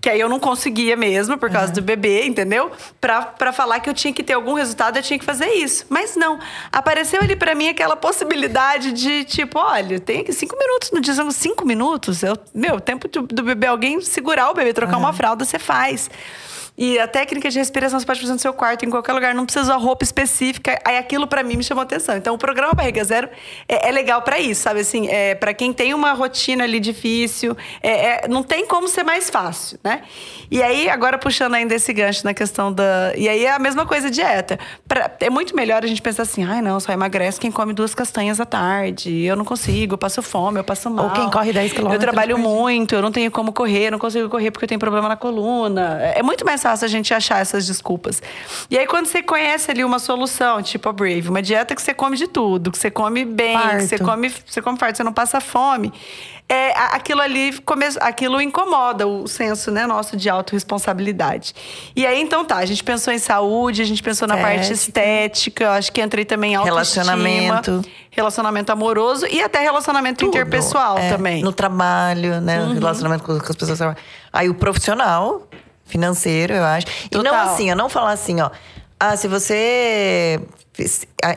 [0.00, 1.74] que aí eu não conseguia mesmo por causa uhum.
[1.74, 2.70] do bebê, entendeu?
[3.00, 5.86] Para falar que eu tinha que ter algum resultado, eu tinha que fazer isso.
[5.88, 6.38] Mas não.
[6.70, 11.30] Apareceu ali para mim aquela possibilidade de tipo, olha, tem cinco minutos no dia, são
[11.32, 12.22] cinco minutos.
[12.22, 15.02] Eu, meu, tempo do, do bebê, alguém segurar o bebê, trocar uhum.
[15.02, 16.08] uma fralda, você faz.
[16.80, 19.44] E a técnica de respiração você pode fazer no seu quarto, em qualquer lugar, não
[19.44, 20.80] precisa usar roupa específica.
[20.82, 22.16] Aí aquilo para mim me chamou atenção.
[22.16, 23.28] Então o programa Barriga Zero
[23.68, 24.80] é, é legal para isso, sabe?
[24.80, 29.02] Assim, é, para quem tem uma rotina ali difícil, é, é, não tem como ser
[29.02, 30.00] mais fácil, né?
[30.50, 33.12] E aí, agora puxando ainda esse gancho na questão da.
[33.14, 34.58] E aí é a mesma coisa dieta.
[34.88, 35.10] Pra...
[35.20, 38.40] É muito melhor a gente pensar assim, ai não, só emagrece quem come duas castanhas
[38.40, 39.22] à tarde.
[39.22, 41.04] Eu não consigo, eu passo fome, eu passo mal.
[41.04, 42.02] Ou quem corre 10 quilômetros.
[42.02, 45.10] Eu trabalho muito, eu não tenho como correr, não consigo correr porque eu tenho problema
[45.10, 46.00] na coluna.
[46.14, 48.22] É muito mais fácil fácil a gente achar essas desculpas.
[48.70, 51.92] E aí, quando você conhece ali uma solução, tipo a Brave, uma dieta que você
[51.92, 53.76] come de tudo, que você come bem, farto.
[53.76, 55.92] que você come, você come farto, você não passa fome.
[56.48, 61.54] É, aquilo ali, come, aquilo incomoda o senso né, nosso de autorresponsabilidade.
[61.94, 65.72] E aí, então tá, a gente pensou em saúde, a gente pensou na parte estética,
[65.72, 67.04] acho que entrei também em autoestima.
[67.04, 67.82] Relacionamento.
[68.10, 70.30] Relacionamento amoroso e até relacionamento Tudo.
[70.30, 71.42] interpessoal é, também.
[71.42, 72.60] No trabalho, né?
[72.60, 72.74] Uhum.
[72.74, 73.96] Relacionamento com, com as pessoas.
[74.32, 75.46] Aí o profissional,
[75.90, 76.86] financeiro, eu acho.
[77.10, 77.20] Total.
[77.20, 78.50] E não assim, eu não falar assim, ó.
[78.98, 80.40] Ah, se você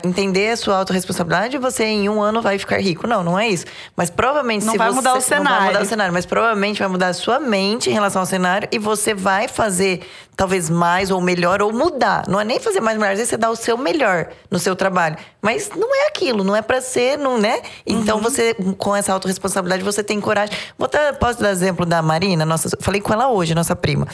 [0.02, 3.06] entender a sua autorresponsabilidade, você em um ano vai ficar rico.
[3.06, 3.66] Não, não é isso.
[3.96, 5.44] Mas provavelmente não se vai você, mudar o cenário.
[5.44, 8.26] Não vai mudar o cenário, mas provavelmente vai mudar a sua mente em relação ao
[8.26, 10.00] cenário e você vai fazer
[10.36, 12.24] talvez mais ou melhor ou mudar.
[12.28, 14.74] Não é nem fazer mais melhor, às vezes você dá o seu melhor no seu
[14.74, 17.62] trabalho, mas não é aquilo, não é para ser, não, né?
[17.86, 18.22] Então uhum.
[18.22, 20.56] você com essa autorresponsabilidade você tem coragem.
[20.78, 24.06] Vou dar, posso dar exemplo da Marina, nossa, falei com ela hoje, nossa prima.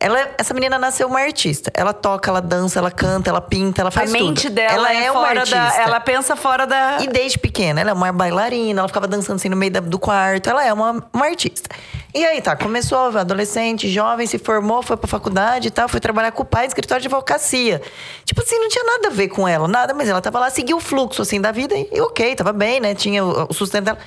[0.00, 1.70] Ela, essa menina nasceu uma artista.
[1.72, 4.20] Ela toca, ela dança, ela canta, ela pinta, ela faz tudo.
[4.20, 4.54] A mente tudo.
[4.54, 5.56] dela ela é, é uma artista.
[5.56, 6.98] Da, ela pensa fora da.
[7.00, 9.98] E desde pequena, ela é uma bailarina, ela ficava dançando assim no meio da, do
[9.98, 10.50] quarto.
[10.50, 11.68] Ela é uma, uma artista.
[12.12, 16.30] E aí tá, começou adolescente, jovem, se formou, foi pra faculdade e tal, foi trabalhar
[16.30, 17.82] com o pai, escritório de advocacia.
[18.24, 20.76] Tipo assim, não tinha nada a ver com ela, nada, mas ela tava lá, seguiu
[20.76, 22.94] o fluxo assim da vida e, ok, tava bem, né?
[22.94, 23.98] Tinha o, o sustento dela.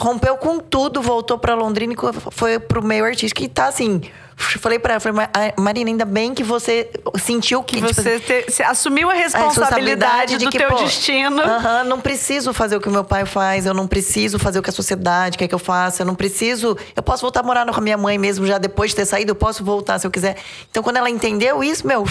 [0.00, 4.00] Rompeu com tudo, voltou pra Londrina e foi pro meio artístico e tá assim
[4.40, 7.78] Falei pra ela, falei, Marina, ainda bem que você sentiu que.
[7.78, 11.42] que tipo, você, te, assumiu a responsabilidade, a de do que, teu pô, destino.
[11.42, 14.58] Uh -huh, não preciso fazer o que o meu pai faz, eu não preciso fazer
[14.58, 16.76] o que a sociedade quer que eu faça, eu não preciso.
[16.96, 19.30] Eu posso voltar a morar com a minha mãe mesmo, já depois de ter saído,
[19.30, 20.36] eu posso voltar se eu quiser.
[20.70, 22.04] Então, quando ela entendeu isso, meu.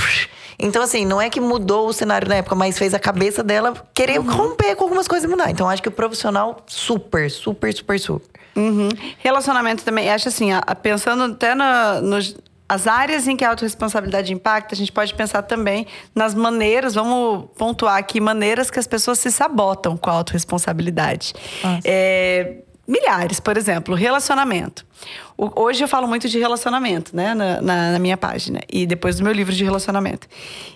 [0.60, 3.74] Então, assim, não é que mudou o cenário na época, mas fez a cabeça dela
[3.93, 4.30] querer uhum.
[4.30, 5.50] romper com algumas coisas e mudar.
[5.50, 8.39] Então, acho que o profissional, super, super, super, super.
[8.56, 8.89] Uhum.
[9.19, 10.50] Relacionamento também, acho assim,
[10.82, 12.36] pensando até no, nos,
[12.67, 17.45] as áreas em que a autorresponsabilidade impacta, a gente pode pensar também nas maneiras, vamos
[17.58, 21.34] pontuar aqui, maneiras que as pessoas se sabotam com a autorresponsabilidade.
[21.84, 22.58] É,
[22.89, 24.84] milhares, por exemplo, relacionamento.
[25.38, 29.23] Hoje eu falo muito de relacionamento, né, na, na, na, minha página e depois do
[29.23, 30.28] meu livro de relacionamento.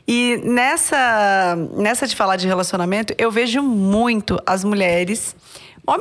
[0.07, 5.35] E nessa, nessa de falar de relacionamento, eu vejo muito as mulheres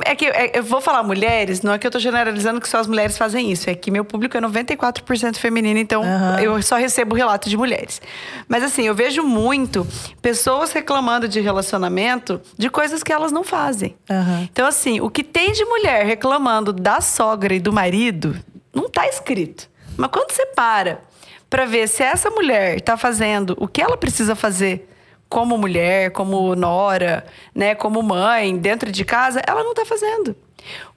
[0.05, 2.77] é que é, eu vou falar mulheres, não é que eu tô generalizando que só
[2.77, 6.39] as mulheres fazem isso, é que meu público é 94% feminino, então uhum.
[6.39, 8.01] eu só recebo relato de mulheres.
[8.47, 9.85] Mas assim, eu vejo muito
[10.21, 13.95] pessoas reclamando de relacionamento de coisas que elas não fazem.
[14.09, 14.47] Uhum.
[14.51, 18.37] Então, assim, o que tem de mulher reclamando da sogra e do marido,
[18.73, 19.69] não tá escrito.
[19.97, 21.01] Mas quando você para
[21.49, 24.89] para ver se essa mulher tá fazendo o que ela precisa fazer
[25.33, 30.35] como mulher, como nora, né, como mãe, dentro de casa, ela não está fazendo.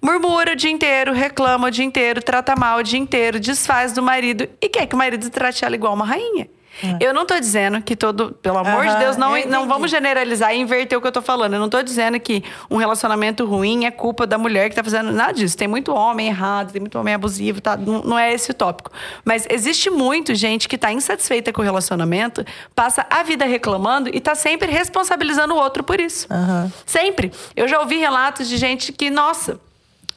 [0.01, 4.03] Murmura o dia inteiro, reclama o dia inteiro, trata mal o dia inteiro, desfaz do
[4.03, 6.51] marido e quer que o marido trate ela igual uma rainha.
[7.01, 8.33] Eu não tô dizendo que todo.
[8.43, 11.23] Pelo amor de Aham, Deus, não, não vamos generalizar e inverter o que eu tô
[11.23, 11.55] falando.
[11.55, 15.13] Eu não tô dizendo que um relacionamento ruim é culpa da mulher que tá fazendo
[15.13, 15.57] nada disso.
[15.57, 17.77] Tem muito homem errado, tem muito homem abusivo, tá?
[17.77, 18.91] Não, não é esse o tópico.
[19.25, 24.21] Mas existe muito gente que tá insatisfeita com o relacionamento, passa a vida reclamando e
[24.21, 26.27] tá sempre responsabilizando o outro por isso.
[26.31, 26.73] Aham.
[26.85, 27.33] Sempre.
[27.55, 29.59] Eu já ouvi relatos de gente que, nossa.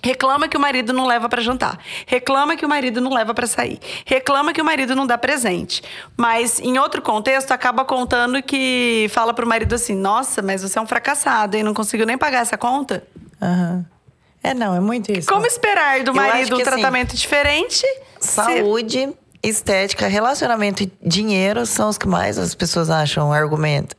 [0.03, 1.77] Reclama que o marido não leva pra jantar.
[2.07, 3.79] Reclama que o marido não leva pra sair.
[4.05, 5.81] Reclama que o marido não dá presente.
[6.15, 10.81] Mas em outro contexto acaba contando que fala pro marido assim: "Nossa, mas você é
[10.81, 13.03] um fracassado e não conseguiu nem pagar essa conta".
[13.41, 13.85] Aham.
[14.41, 15.27] É, não, é muito isso.
[15.27, 17.85] Como esperar do marido um que, assim, tratamento diferente?
[18.21, 23.97] se- Saúde, estética, relacionamento e dinheiro são os que mais as pessoas acham argumento.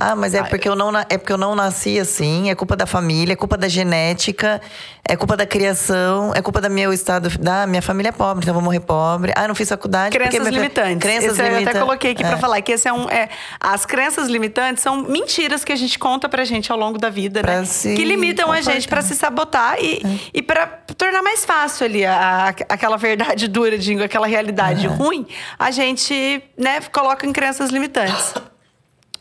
[0.00, 2.86] Ah, mas é porque eu não é porque eu não nasci assim, é culpa da
[2.86, 4.60] família, é culpa da genética,
[5.06, 8.50] é culpa da criação, é culpa da meu estado, da minha família é pobre, então
[8.50, 9.32] eu vou morrer pobre.
[9.36, 10.98] Ah, não fiz faculdade Crenças minha limitantes.
[10.98, 11.80] Crenças Esse Eu até limitantes.
[11.82, 12.28] coloquei aqui É.
[12.28, 13.08] pra falar que esse é um.
[13.10, 13.28] É,
[13.60, 17.40] as crenças limitantes são mentiras que a gente conta pra gente ao longo da vida,
[17.42, 17.66] Pra né?
[17.66, 18.72] que limitam a confortar.
[18.72, 23.46] gente pra se sabotar e, e para tornar mais fácil ali a, a- aquela verdade
[23.48, 25.26] dura, digo, aquela realidade ruim,
[25.58, 28.34] a gente, né, coloca em crenças limitantes.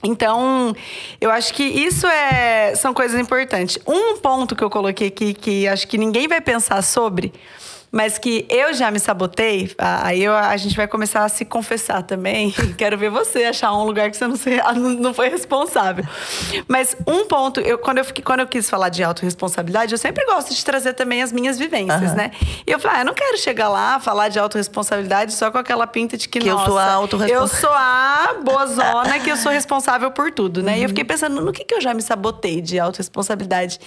[0.03, 0.73] Então,
[1.19, 3.77] eu acho que isso é, são coisas importantes.
[3.85, 7.33] Um ponto que eu coloquei aqui que acho que ninguém vai pensar sobre,
[7.91, 12.03] mas que eu já me sabotei, aí eu- a gente vai começar a se confessar
[12.03, 12.51] também.
[12.77, 14.61] Quero ver você achar um lugar que você não, se-
[14.99, 16.05] não- foi responsável.
[16.67, 20.25] Mas um ponto, eu, quando, eu fiquei- quando eu quis falar de autorresponsabilidade, eu sempre
[20.25, 22.15] gosto de trazer também as minhas vivências, Aham.
[22.15, 22.31] né?
[22.67, 25.87] E eu falei, ah, eu não quero chegar lá, falar de autorresponsabilidade só com aquela
[25.87, 27.47] pinta de que, Que eu nossa, sou a eu autorresponsável.
[27.59, 30.77] sou a boazona que eu sou responsável por tudo, né?
[30.79, 33.79] E eu fiquei pensando no que, que eu já me sabotei de autorresponsabilidade.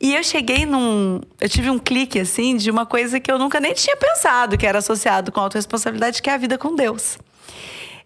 [0.00, 1.20] E eu cheguei num.
[1.40, 4.66] Eu tive um clique, assim, de uma coisa que eu nunca nem tinha pensado que
[4.66, 7.18] era associado com autorresponsabilidade, que é a vida com Deus.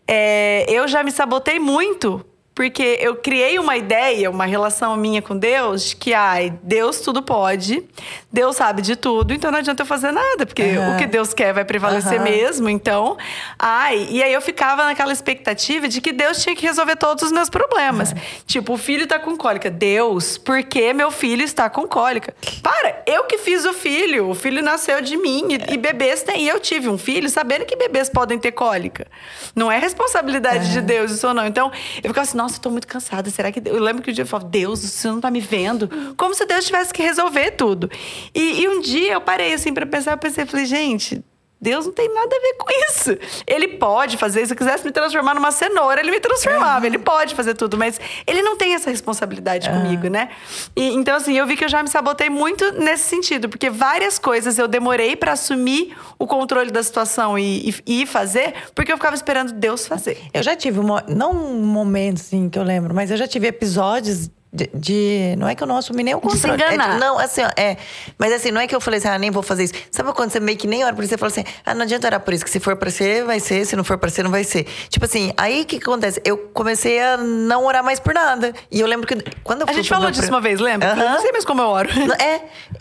[0.06, 2.24] É, eu já me sabotei muito.
[2.58, 7.22] Porque eu criei uma ideia, uma relação minha com Deus, de que, ai, Deus tudo
[7.22, 7.84] pode,
[8.32, 10.92] Deus sabe de tudo, então não adianta eu fazer nada, porque Aham.
[10.92, 12.24] o que Deus quer vai prevalecer Aham.
[12.24, 12.68] mesmo.
[12.68, 13.16] Então,
[13.56, 17.30] ai, e aí eu ficava naquela expectativa de que Deus tinha que resolver todos os
[17.30, 18.12] meus problemas.
[18.44, 19.70] Tipo, o filho tá com cólica.
[19.70, 22.34] Deus, por que meu filho está com cólica?
[22.60, 24.30] Para, eu que fiz o filho.
[24.30, 26.42] O filho nasceu de mim e, e bebês têm.
[26.42, 29.06] E eu tive um filho sabendo que bebês podem ter cólica.
[29.54, 31.46] Não é responsabilidade de Deus isso ou não.
[31.46, 31.70] Então,
[32.02, 33.30] eu ficava assim, nossa, eu tô muito cansada.
[33.30, 33.60] Será que.
[33.64, 35.88] Eu lembro que um dia eu falava, Deus, você não tá me vendo?
[36.16, 37.90] Como se Deus tivesse que resolver tudo.
[38.34, 41.22] E, e um dia eu parei assim pra pensar, eu pensei, falei, gente.
[41.60, 43.18] Deus não tem nada a ver com isso.
[43.46, 46.86] Ele pode fazer, se eu quisesse me transformar numa cenoura, ele me transformava.
[46.86, 50.30] Ele pode fazer tudo, mas ele não tem essa responsabilidade comigo, né?
[50.76, 54.18] E, então, assim, eu vi que eu já me sabotei muito nesse sentido, porque várias
[54.18, 58.96] coisas eu demorei pra assumir o controle da situação e, e, e fazer, porque eu
[58.96, 60.18] ficava esperando Deus fazer.
[60.32, 63.48] Eu já tive, uma, não um momento assim que eu lembro, mas eu já tive
[63.48, 64.70] episódios de.
[64.74, 66.62] de- não é que eu não assumi nem o De se controle.
[66.62, 66.98] É, enganar.
[66.98, 67.76] não, assim, ó, é.
[68.18, 69.74] Mas assim, não é que eu falei assim, ah, nem vou fazer isso.
[69.90, 71.10] Sabe quando você meio que nem ora por isso?
[71.10, 73.40] Você fala assim, ah, não adianta orar por isso, que se for pra ser, vai
[73.40, 74.64] ser, se não for pra ser, não vai ser.
[74.88, 76.20] Tipo assim, aí o que, acontece?
[76.24, 78.52] Eu comecei a não orar mais por nada.
[78.70, 80.90] E eu lembro que quando eu A gente falou disso uma vez, lembra?
[80.90, 81.88] Eu não sei mais como eu oro.
[82.20, 82.40] É,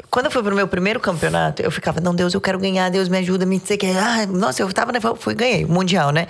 [0.09, 3.07] quando eu fui pro meu primeiro campeonato, eu ficava, não, Deus, eu quero ganhar, Deus
[3.07, 3.85] me ajuda, me dizer que.
[3.87, 4.99] Ah, nossa, eu tava, né?
[5.19, 6.27] Fui, ganhei, Mundial, né?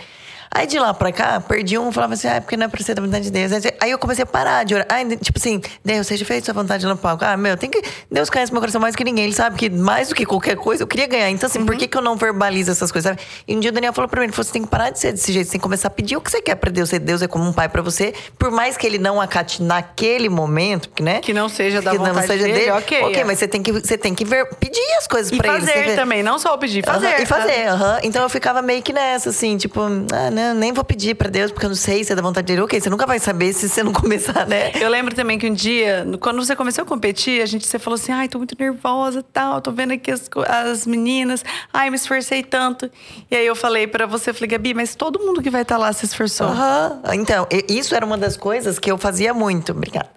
[0.50, 2.94] Aí de lá pra cá, perdi um, falava assim, ah, porque não é pra ser
[2.96, 3.52] da vontade de Deus.
[3.80, 4.88] Aí eu comecei a parar de orar.
[4.90, 7.24] Ai, tipo assim, Deus, seja feito sua vontade lá no palco.
[7.26, 7.82] Ah, meu, tem que.
[8.12, 9.26] Deus conhece meu coração mais que ninguém.
[9.26, 11.30] Ele sabe que mais do que qualquer coisa eu queria ganhar.
[11.30, 13.12] Então, assim, por que, que eu não verbalizo essas coisas?
[13.12, 13.22] Sabe?
[13.48, 15.00] E um dia o Daniel falou pra mim: ele falou, você tem que parar de
[15.00, 16.90] ser desse jeito, você tem que começar a pedir o que você quer pra Deus.
[16.92, 18.14] Deus é como um pai pra você.
[18.40, 21.20] Por mais que ele não acate naquele momento, né?
[21.20, 22.72] Que não seja da que não vontade seja dele, dele.
[22.72, 23.24] ok, Ok, é.
[23.24, 25.60] mas você tem que, você tem que ver, pedir as coisas E pra ele.
[25.62, 27.22] fazer você vê- também, não só pedir, fazer.
[27.22, 28.00] E fazer, aham.
[28.04, 31.52] Então eu ficava meio que nessa, assim, tipo, ah, não, nem vou pedir pra Deus,
[31.52, 32.62] porque eu não sei se é da vontade dele.
[32.62, 34.72] Ok, você nunca vai saber se você não começar, né?
[34.80, 37.96] Eu lembro também que um dia, quando você começou a competir, a gente você falou
[37.96, 42.44] assim: ai, tô muito nervosa tal, tô vendo aqui as, as meninas, ai, me esforcei
[42.44, 42.90] tanto.
[43.32, 45.92] E aí eu falei pra você, falei, Gabi, mas todo mundo que vai estar lá
[45.92, 46.48] se esforçou.
[46.48, 47.02] Aham.
[47.14, 49.72] Então, e- isso era uma das coisas que eu fazia muito.
[49.78, 50.10] Obrigada.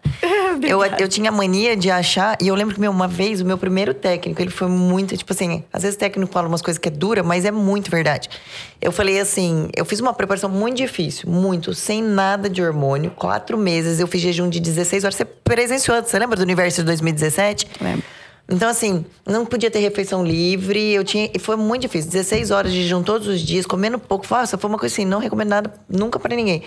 [0.62, 3.56] eu, eu tinha mania de achar, e eu lembro que meu, uma vez o meu
[3.56, 6.88] primeiro técnico, ele foi muito, tipo assim, às vezes o técnico fala umas coisas que
[6.88, 8.28] é dura, mas é muito verdade.
[8.80, 13.57] Eu falei assim, eu fiz uma preparação muito difícil, muito, sem nada de hormônio, quatro
[13.57, 15.14] meses, eu fiz jejum de 16 horas.
[15.14, 17.66] Você presenciou, você lembra do universo de 2017?
[17.81, 18.05] Lembro.
[18.51, 20.92] Então, assim, não podia ter refeição livre.
[20.92, 21.31] Eu tinha.
[21.33, 22.11] E foi muito difícil.
[22.11, 24.27] 16 horas de jejum todos os dias, comendo pouco.
[24.29, 26.64] Nossa, foi uma coisa assim, não recomendo nada nunca pra ninguém.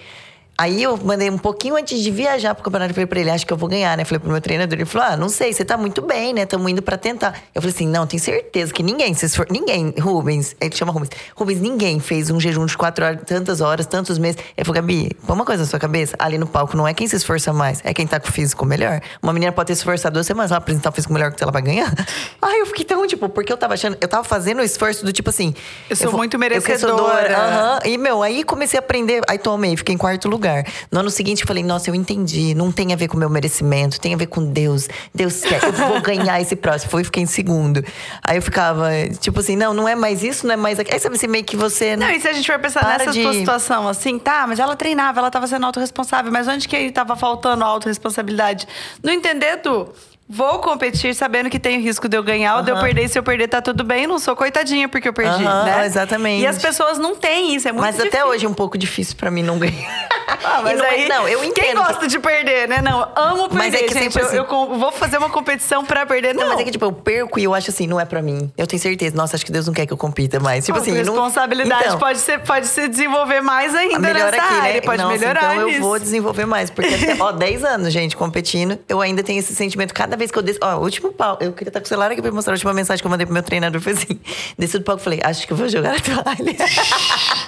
[0.56, 2.92] Aí eu mandei um pouquinho antes de viajar pro campeonato.
[2.92, 4.06] Eu falei pra ele, acho que eu vou ganhar, né?
[4.06, 4.76] Falei pro meu treinador.
[4.78, 6.46] Ele falou, ah, não sei, você tá muito bem, né?
[6.46, 7.34] Tamo indo pra tentar.
[7.56, 9.48] Eu falei assim, não, tenho certeza que ninguém, se esfor...
[9.50, 11.10] ninguém, Rubens, ele chama Rubens.
[11.36, 14.40] Rubens, ninguém fez um jejum de quatro horas, tantas horas, tantos meses.
[14.56, 16.16] Ele falou, Gabi, põe uma coisa na sua cabeça.
[16.20, 18.64] Ali no palco não é quem se esforça mais, é quem tá com o físico
[18.64, 19.02] melhor.
[19.24, 21.52] Uma menina pode ter se esforçado duas semanas, ela apresentar o físico melhor que ela
[21.52, 21.92] vai ganhar.
[22.40, 25.12] Aí eu fiquei tão, tipo, porque eu tava achando, eu tava fazendo o esforço do
[25.12, 25.56] tipo assim.
[25.90, 26.94] Eu sou vou- muito eu sou merecedora.
[26.96, 27.80] doida, aham.
[27.86, 29.22] E, meu, aí comecei a aprender.
[29.28, 30.43] Aí tomei, fiquei em quarto lugar.
[30.92, 32.54] No ano seguinte, eu falei, nossa, eu entendi.
[32.56, 34.88] Não tem a ver com o meu merecimento, tem a ver com Deus.
[35.14, 36.92] Deus quer, eu vou ganhar esse próximo.
[36.92, 37.84] Foi e fiquei em segundo.
[38.22, 40.94] Aí eu ficava, tipo assim, não, não é mais isso, não é mais aquilo.
[40.96, 41.96] Aí sabe assim, meio que você.
[41.96, 44.76] Não, e se a gente for pensar nessa de- tua situação, assim, tá, mas ela
[44.76, 48.68] treinava, ela tava sendo autorresponsável, mas onde que aí tava faltando a autorresponsabilidade?
[49.02, 49.88] Não entender, Tu?
[50.30, 53.08] Vou competir sabendo que tem o risco de eu ganhar ou de eu perder.
[53.10, 54.08] Se eu perder, tá tudo bem.
[54.08, 55.86] Não sou coitadinha porque eu perdi, Aham, né?
[55.86, 56.42] exatamente.
[56.42, 58.28] E as pessoas não têm isso, é muito Mas até difícil.
[58.28, 60.10] hoje é um pouco difícil pra mim não ganhar.
[60.46, 61.78] Ah, mas E não, é- aí, não, eu Quem entendo.
[61.86, 62.82] gosta de perder, né?
[62.82, 64.18] Não, amo perder, Mas é que gente.
[64.18, 66.44] Eu, assim- eu vou fazer uma competição pra perder, não.
[66.44, 68.52] Não, mas é que, tipo, eu perco e eu acho assim, não é pra mim.
[68.58, 69.16] Eu tenho certeza.
[69.16, 70.66] Nossa, acho que Deus não quer que eu compita mais.
[70.66, 74.74] Tipo assim, não- responsabilidade Então, pode, ser, pode se desenvolver mais ainda melhor aqui, área.
[74.74, 74.82] né?
[74.82, 75.78] Pode Nossa, melhorar então nisso.
[75.78, 76.70] eu vou desenvolver mais.
[76.70, 79.94] Porque até, ó, 10 anos, gente, competindo, eu ainda tenho esse sentimento.
[79.94, 80.60] Cada vez que eu desço.
[80.62, 81.38] Ó, o último pau.
[81.42, 83.26] Eu queria estar com o celular aqui pra mostrar a última mensagem que eu mandei
[83.26, 83.82] pro meu treinador.
[83.82, 84.20] Foi assim:
[84.58, 86.56] desci do palco e falei, acho que eu vou jogar a toalha.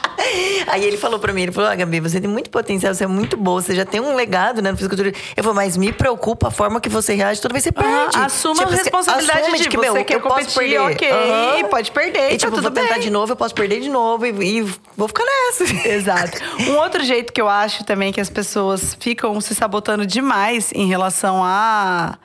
[0.67, 3.07] Aí ele falou pra mim, ele falou, ah, Gabi, você tem muito potencial, você é
[3.07, 5.17] muito boa, você já tem um legado, né, no fisiculturismo.
[5.35, 8.17] Eu falei, mas me preocupa a forma que você reage toda vez que você perde.
[8.17, 10.79] assuma a assim, responsabilidade assume de que, você meu, quer eu posso competir, perder.
[10.79, 11.69] ok, Aham.
[11.69, 13.03] pode perder, E tá tipo, tudo vou tentar bem.
[13.03, 14.61] de novo, eu posso perder de novo e, e
[14.97, 15.63] vou ficar nessa.
[15.87, 16.41] Exato.
[16.67, 20.87] Um outro jeito que eu acho também que as pessoas ficam se sabotando demais em
[20.87, 22.17] relação a,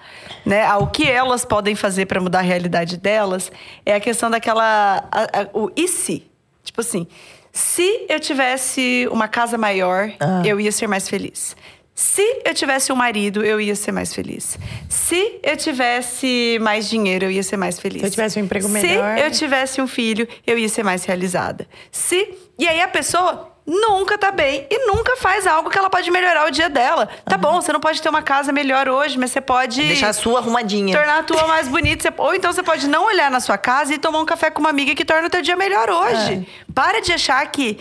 [0.46, 3.50] né, ao que elas podem fazer para mudar a realidade delas
[3.84, 6.26] é a questão daquela a- a- o e se.
[6.64, 7.06] Tipo assim,
[7.52, 10.42] se eu tivesse uma casa maior, Ah.
[10.44, 11.56] eu ia ser mais feliz.
[11.94, 14.58] Se eu tivesse um marido, eu ia ser mais feliz.
[14.88, 18.00] Se eu tivesse mais dinheiro, eu ia ser mais feliz.
[18.00, 19.18] Se eu tivesse um emprego Se melhor.
[19.18, 21.68] eu tivesse um filho, eu ia ser mais realizada.
[21.92, 26.11] Se e aí a pessoa nunca tá bem e nunca faz algo que ela pode
[26.11, 27.09] melhorar o dia dela.
[27.24, 30.12] Tá bom, você não pode ter uma casa melhor hoje, mas você pode Deixar a
[30.12, 30.96] sua arrumadinha.
[30.96, 32.12] tornar a tua mais bonita.
[32.18, 34.70] Ou então você pode não olhar na sua casa e tomar um café com uma
[34.70, 36.46] amiga que torna o teu dia melhor hoje.
[36.74, 37.78] Para de achar que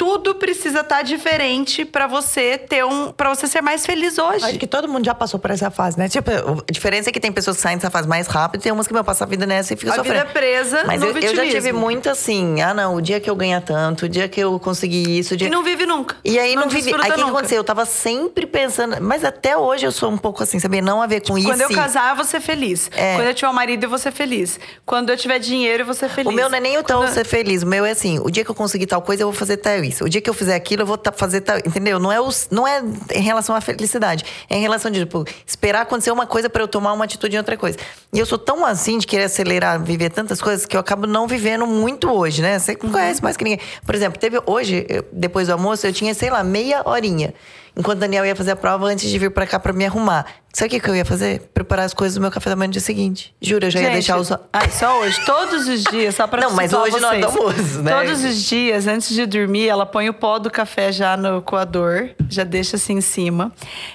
[0.00, 4.46] tudo precisa estar diferente pra você ter um, para você ser mais feliz hoje.
[4.46, 6.08] Acho que todo mundo já passou por essa fase, né?
[6.08, 6.30] Tipo,
[6.66, 8.86] A diferença é que tem pessoas que saem dessa fase mais rápido e tem umas
[8.86, 10.18] que, meu, passam a vida nessa e fica A sofrendo.
[10.20, 13.28] vida é presa Mas eu, eu já tive muito assim, ah, não, o dia que
[13.28, 15.48] eu ganhar tanto, o dia que eu conseguir isso, o dia...
[15.48, 16.16] E não vive nunca.
[16.24, 16.80] E aí não, vive.
[16.80, 17.56] desfruta Aí o que aconteceu?
[17.58, 20.80] Eu tava sempre pensando, mas até hoje eu sou um pouco assim, sabia?
[20.80, 21.46] Não a ver com isso.
[21.46, 22.90] Quando eu casar, eu vou ser feliz.
[22.96, 23.16] É.
[23.16, 24.58] Quando eu tiver um marido, eu vou ser feliz.
[24.86, 26.32] Quando eu tiver dinheiro, eu vou ser feliz.
[26.32, 27.62] O meu não é nem o tão Quando- ser feliz.
[27.62, 29.89] O meu é assim, o dia que eu conseguir tal coisa, eu vou fazer tal
[29.90, 30.04] isso.
[30.04, 31.44] O dia que eu fizer aquilo, eu vou ta- fazer.
[31.66, 31.98] Entendeu?
[31.98, 32.82] Não é, os, não é
[33.14, 34.24] em relação à felicidade.
[34.48, 37.38] É em relação de, tipo, esperar acontecer uma coisa pra eu tomar uma atitude em
[37.38, 37.78] outra coisa.
[38.12, 41.26] E eu sou tão assim de querer acelerar, viver tantas coisas, que eu acabo não
[41.26, 42.58] vivendo muito hoje, né?
[42.58, 42.90] Você Uhum.
[42.90, 43.60] conhece mais que ninguém.
[43.84, 47.34] Por exemplo, teve hoje, depois do almoço, eu tinha, sei lá, meia horinha.
[47.76, 50.26] Enquanto o Daniel ia fazer a prova antes de vir pra cá pra me arrumar.
[50.52, 51.42] Sabe o que, que eu ia fazer?
[51.54, 53.32] Preparar as coisas do meu café da manhã no dia seguinte.
[53.40, 54.32] Juro, eu já ia Gente, deixar os.
[54.52, 55.24] Ai, só hoje.
[55.24, 57.24] Todos os dias, só pra Não, mas hoje vocês.
[57.24, 57.92] almoço, né?
[58.04, 62.08] Todos os dias, antes de dormir, ela põe o pó do café já no coador,
[62.28, 63.52] já deixa assim em cima.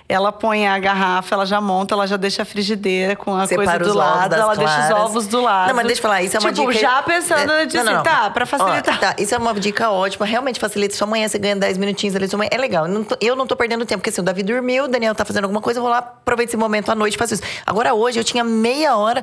[0.07, 3.77] Ela põe a garrafa, ela já monta, ela já deixa a frigideira com a Separa
[3.79, 5.05] coisa do lado, ela deixa os claras.
[5.09, 5.67] ovos do lado.
[5.67, 6.79] Não, mas deixa eu falar, isso é uma tipo, dica.
[6.79, 8.15] já pensando É, de não, não, assim, não.
[8.15, 8.95] tá, pra facilitar.
[8.95, 10.25] Ó, tá, isso é uma dica ótima.
[10.25, 10.95] Realmente facilita.
[10.95, 12.49] Sua manhã você ganha 10 minutinhos ali, sua manhã.
[12.53, 12.85] É legal.
[12.88, 15.15] Eu não, tô, eu não tô perdendo tempo, porque assim, o Davi dormiu, o Daniel
[15.15, 17.43] tá fazendo alguma coisa, eu vou lá, aproveito esse momento à noite e faço isso.
[17.65, 19.21] Agora hoje eu tinha meia hora.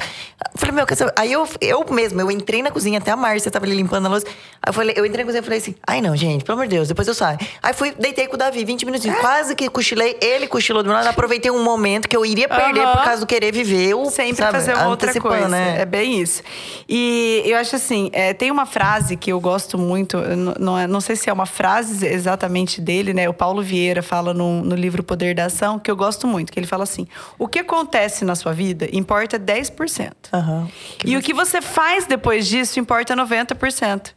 [0.56, 1.12] Falei, meu, quer saber?
[1.16, 4.08] Aí eu, eu mesmo, eu entrei na cozinha, até a Márcia tava ali limpando a
[4.08, 4.26] louça.
[4.26, 6.66] Aí eu falei, eu entrei na cozinha e falei assim: ai não, gente, pelo amor
[6.66, 7.38] de Deus, depois eu saio.
[7.62, 9.18] Aí fui, deitei com o Davi, 20 minutinhos.
[9.20, 12.80] Quase que cochilei, ele cochilou do meu lado, aproveitei um momento que eu iria perder
[12.80, 12.96] Aham.
[12.96, 13.94] por causa do querer viver.
[13.94, 15.48] O, Sempre sabe, fazer uma outra coisa.
[15.48, 15.80] Né?
[15.80, 16.42] É bem isso.
[16.88, 20.18] E eu acho assim, é, tem uma frase que eu gosto muito,
[20.58, 23.28] não, é- não sei se é uma frase exatamente dele, né?
[23.28, 26.58] O Paulo Vieira fala no, no livro Poder da Ação, que eu gosto muito, que
[26.58, 27.06] ele fala assim:
[27.38, 30.12] o que acontece na sua vida importa 10%.
[30.32, 30.68] Aham.
[31.04, 34.12] E o que você faz depois disso importa 90%.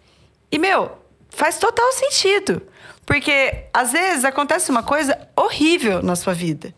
[0.51, 0.97] E, meu,
[1.29, 2.61] faz total sentido.
[3.05, 6.73] Porque, às vezes, acontece uma coisa horrível na sua vida.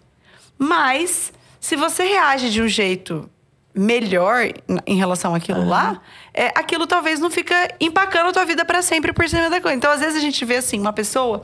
[0.58, 3.30] Mas, se você reage de um jeito
[3.74, 4.52] melhor
[4.86, 6.02] em relação àquilo lá,
[6.38, 9.76] é, aquilo talvez não fica empacando a tua vida para sempre por cima da coisa.
[9.76, 11.44] Então, às vezes, a gente vê, assim, uma pessoa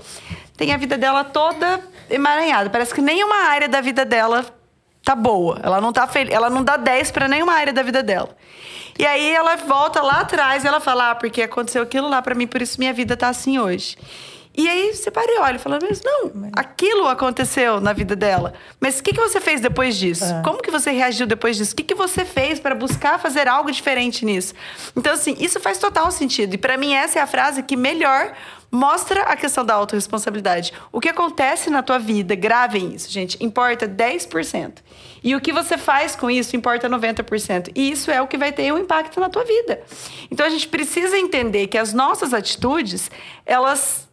[0.56, 2.70] tem a vida dela toda emaranhada.
[2.70, 4.46] Parece que nenhuma área da vida dela
[5.04, 5.60] tá boa.
[5.64, 6.28] Ela não tá fel...
[6.30, 8.38] ela não dá 10 para nenhuma área da vida dela.
[8.98, 12.36] E aí ela volta lá atrás e ela fala: "Ah, porque aconteceu aquilo lá para
[12.36, 13.98] mim, por isso minha vida tá assim hoje".
[14.56, 18.54] E aí você para e olha, fala, mas não, aquilo aconteceu na vida dela.
[18.80, 20.26] Mas o que, que você fez depois disso?
[20.26, 20.42] É.
[20.44, 21.74] Como que você reagiu depois disso?
[21.74, 24.54] O que, que você fez para buscar fazer algo diferente nisso?
[24.96, 26.54] Então, assim, isso faz total sentido.
[26.54, 28.34] E para mim, essa é a frase que melhor
[28.72, 30.74] mostra a questão da autorresponsabilidade.
[30.92, 34.80] O que acontece na tua vida, gravem isso, gente, importa 10%.
[35.24, 37.72] E o que você faz com isso importa 90%.
[37.76, 39.82] E isso é o que vai ter um impacto na tua vida.
[40.30, 43.12] Então a gente precisa entender que as nossas atitudes,
[43.46, 44.10] elas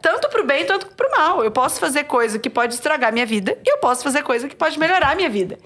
[0.00, 1.44] tanto pro bem, tanto pro mal.
[1.44, 4.56] Eu posso fazer coisa que pode estragar minha vida e eu posso fazer coisa que
[4.56, 5.58] pode melhorar a minha vida.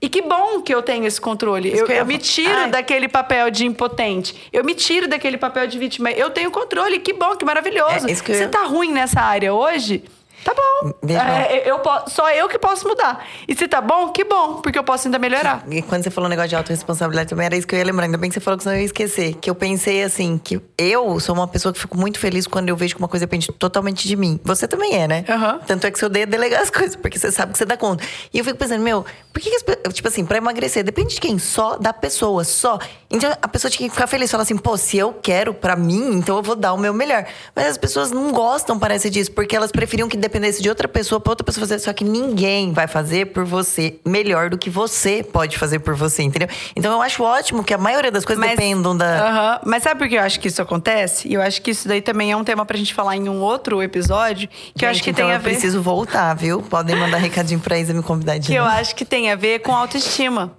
[0.00, 1.70] E que bom que eu tenho esse controle.
[1.76, 2.70] Eu, eu eu me tiro Ai.
[2.70, 4.48] daquele papel de impotente.
[4.52, 6.10] Eu me tiro daquele papel de vítima.
[6.12, 7.00] Eu tenho controle.
[7.00, 8.06] Que bom, que maravilhoso.
[8.06, 10.04] É, eu Você ia- tá ruim nessa área hoje?
[10.48, 10.94] Tá bom.
[11.06, 13.22] É, eu, só eu que posso mudar.
[13.46, 15.62] E se tá bom, que bom, porque eu posso ainda melhorar.
[15.70, 18.06] E quando você falou o negócio de autorresponsabilidade também, era isso que eu ia lembrar.
[18.06, 19.34] Ainda bem que você falou que senão eu ia esquecer.
[19.34, 22.76] Que eu pensei assim, que eu sou uma pessoa que fico muito feliz quando eu
[22.76, 24.40] vejo que uma coisa depende totalmente de mim.
[24.42, 25.22] Você também é, né?
[25.28, 25.60] Aham.
[25.66, 28.02] Tanto é que você odeia delegar as coisas, porque você sabe que você dá conta.
[28.32, 29.94] E eu fico pensando, meu, por que, que as pessoas.
[29.94, 31.38] Tipo assim, pra emagrecer, depende de quem?
[31.38, 32.78] Só da pessoa, só.
[33.10, 36.14] Então a pessoa tinha que ficar feliz, falar assim, pô, se eu quero pra mim,
[36.14, 37.26] então eu vou dar o meu melhor.
[37.54, 41.20] Mas as pessoas não gostam, parece disso, porque elas preferiam que dependesse de outra pessoa
[41.20, 41.78] pra outra pessoa fazer.
[41.78, 46.22] Só que ninguém vai fazer por você melhor do que você pode fazer por você,
[46.22, 46.48] entendeu?
[46.74, 49.28] Então eu acho ótimo que a maioria das coisas dependam da.
[49.28, 49.60] Aham.
[49.64, 51.28] Mas sabe por que eu acho que isso acontece?
[51.28, 53.40] E eu acho que isso daí também é um tema pra gente falar em um
[53.40, 55.50] outro episódio, que eu acho Gente, que então tem a eu ver.
[55.50, 56.62] preciso voltar, viu?
[56.62, 59.60] Podem mandar recadinho pra Isa me convidar de que eu acho que tem a ver
[59.60, 60.52] com autoestima.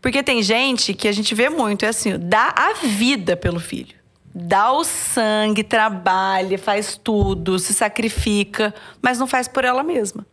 [0.00, 3.94] Porque tem gente que a gente vê muito, é assim, dá a vida pelo filho.
[4.34, 10.26] Dá o sangue, trabalha, faz tudo, se sacrifica, mas não faz por ela mesma.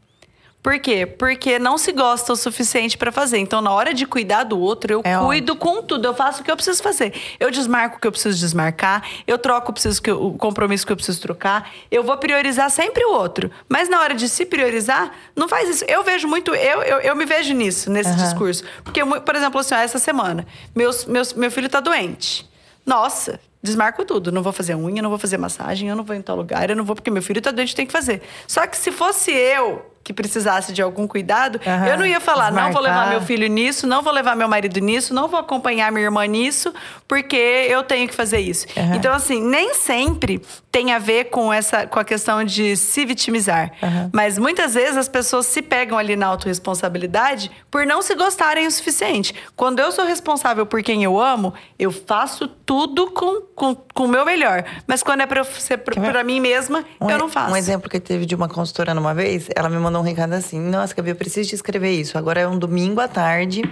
[0.63, 1.07] Por quê?
[1.07, 3.39] Porque não se gosta o suficiente pra fazer.
[3.39, 6.05] Então, na hora de cuidar do outro, eu É cuido com tudo.
[6.07, 7.13] Eu faço o que eu preciso fazer.
[7.39, 9.03] Eu desmarco o que eu preciso desmarcar.
[9.25, 11.71] Eu troco o, preciso que eu- o compromisso que eu preciso trocar.
[11.89, 13.49] Eu vou priorizar sempre o outro.
[13.67, 15.85] Mas na hora de se priorizar, não faz isso.
[15.87, 16.53] Eu vejo muito...
[16.53, 18.63] Eu, eu, eu me vejo nisso, nesse discurso.
[18.83, 20.45] Porque, por exemplo, assim, ó, essa semana,
[20.75, 22.47] meus, meus, meu filho tá doente.
[22.85, 23.39] Nossa...
[23.62, 24.32] Desmarco tudo.
[24.32, 26.76] Não vou fazer unha, não vou fazer massagem, eu não vou em tal lugar, eu
[26.76, 28.22] não vou porque meu filho tá doente, tem que fazer.
[28.47, 31.87] Só que se fosse eu que precisasse de algum cuidado, Aham.
[31.87, 33.09] eu não ia falar, não vou levar Desmarcar.
[33.11, 36.73] meu filho nisso, não vou levar meu marido nisso, não vou acompanhar minha irmã nisso,
[37.07, 38.65] porque eu tenho que fazer isso.
[38.77, 38.95] Aham.
[38.95, 40.41] Então, assim, nem sempre
[40.71, 43.71] tem a ver com essa com a questão de se vitimizar.
[43.83, 44.09] Aham.
[44.13, 48.71] Mas muitas vezes as pessoas se pegam ali na autorresponsabilidade por não se gostarem o
[48.71, 49.35] suficiente.
[49.55, 54.07] Quando eu sou responsável por quem eu amo, eu faço tudo com, com, com o
[54.07, 54.63] meu melhor.
[54.87, 57.51] Mas quando é pra eu ser pra, pra mim mesma, Um, eu não faço.
[57.51, 60.59] Um exemplo que teve de uma consultora numa vez, ela me mandou um recado assim:
[60.59, 62.17] Nossa, Gabi, eu preciso te escrever isso.
[62.17, 63.63] Agora é um domingo à tarde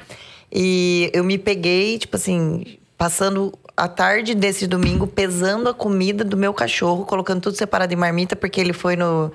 [0.51, 6.35] e eu me peguei, tipo assim, passando a tarde desse domingo pesando a comida do
[6.35, 9.31] meu cachorro, colocando tudo separado em marmita, porque ele foi no.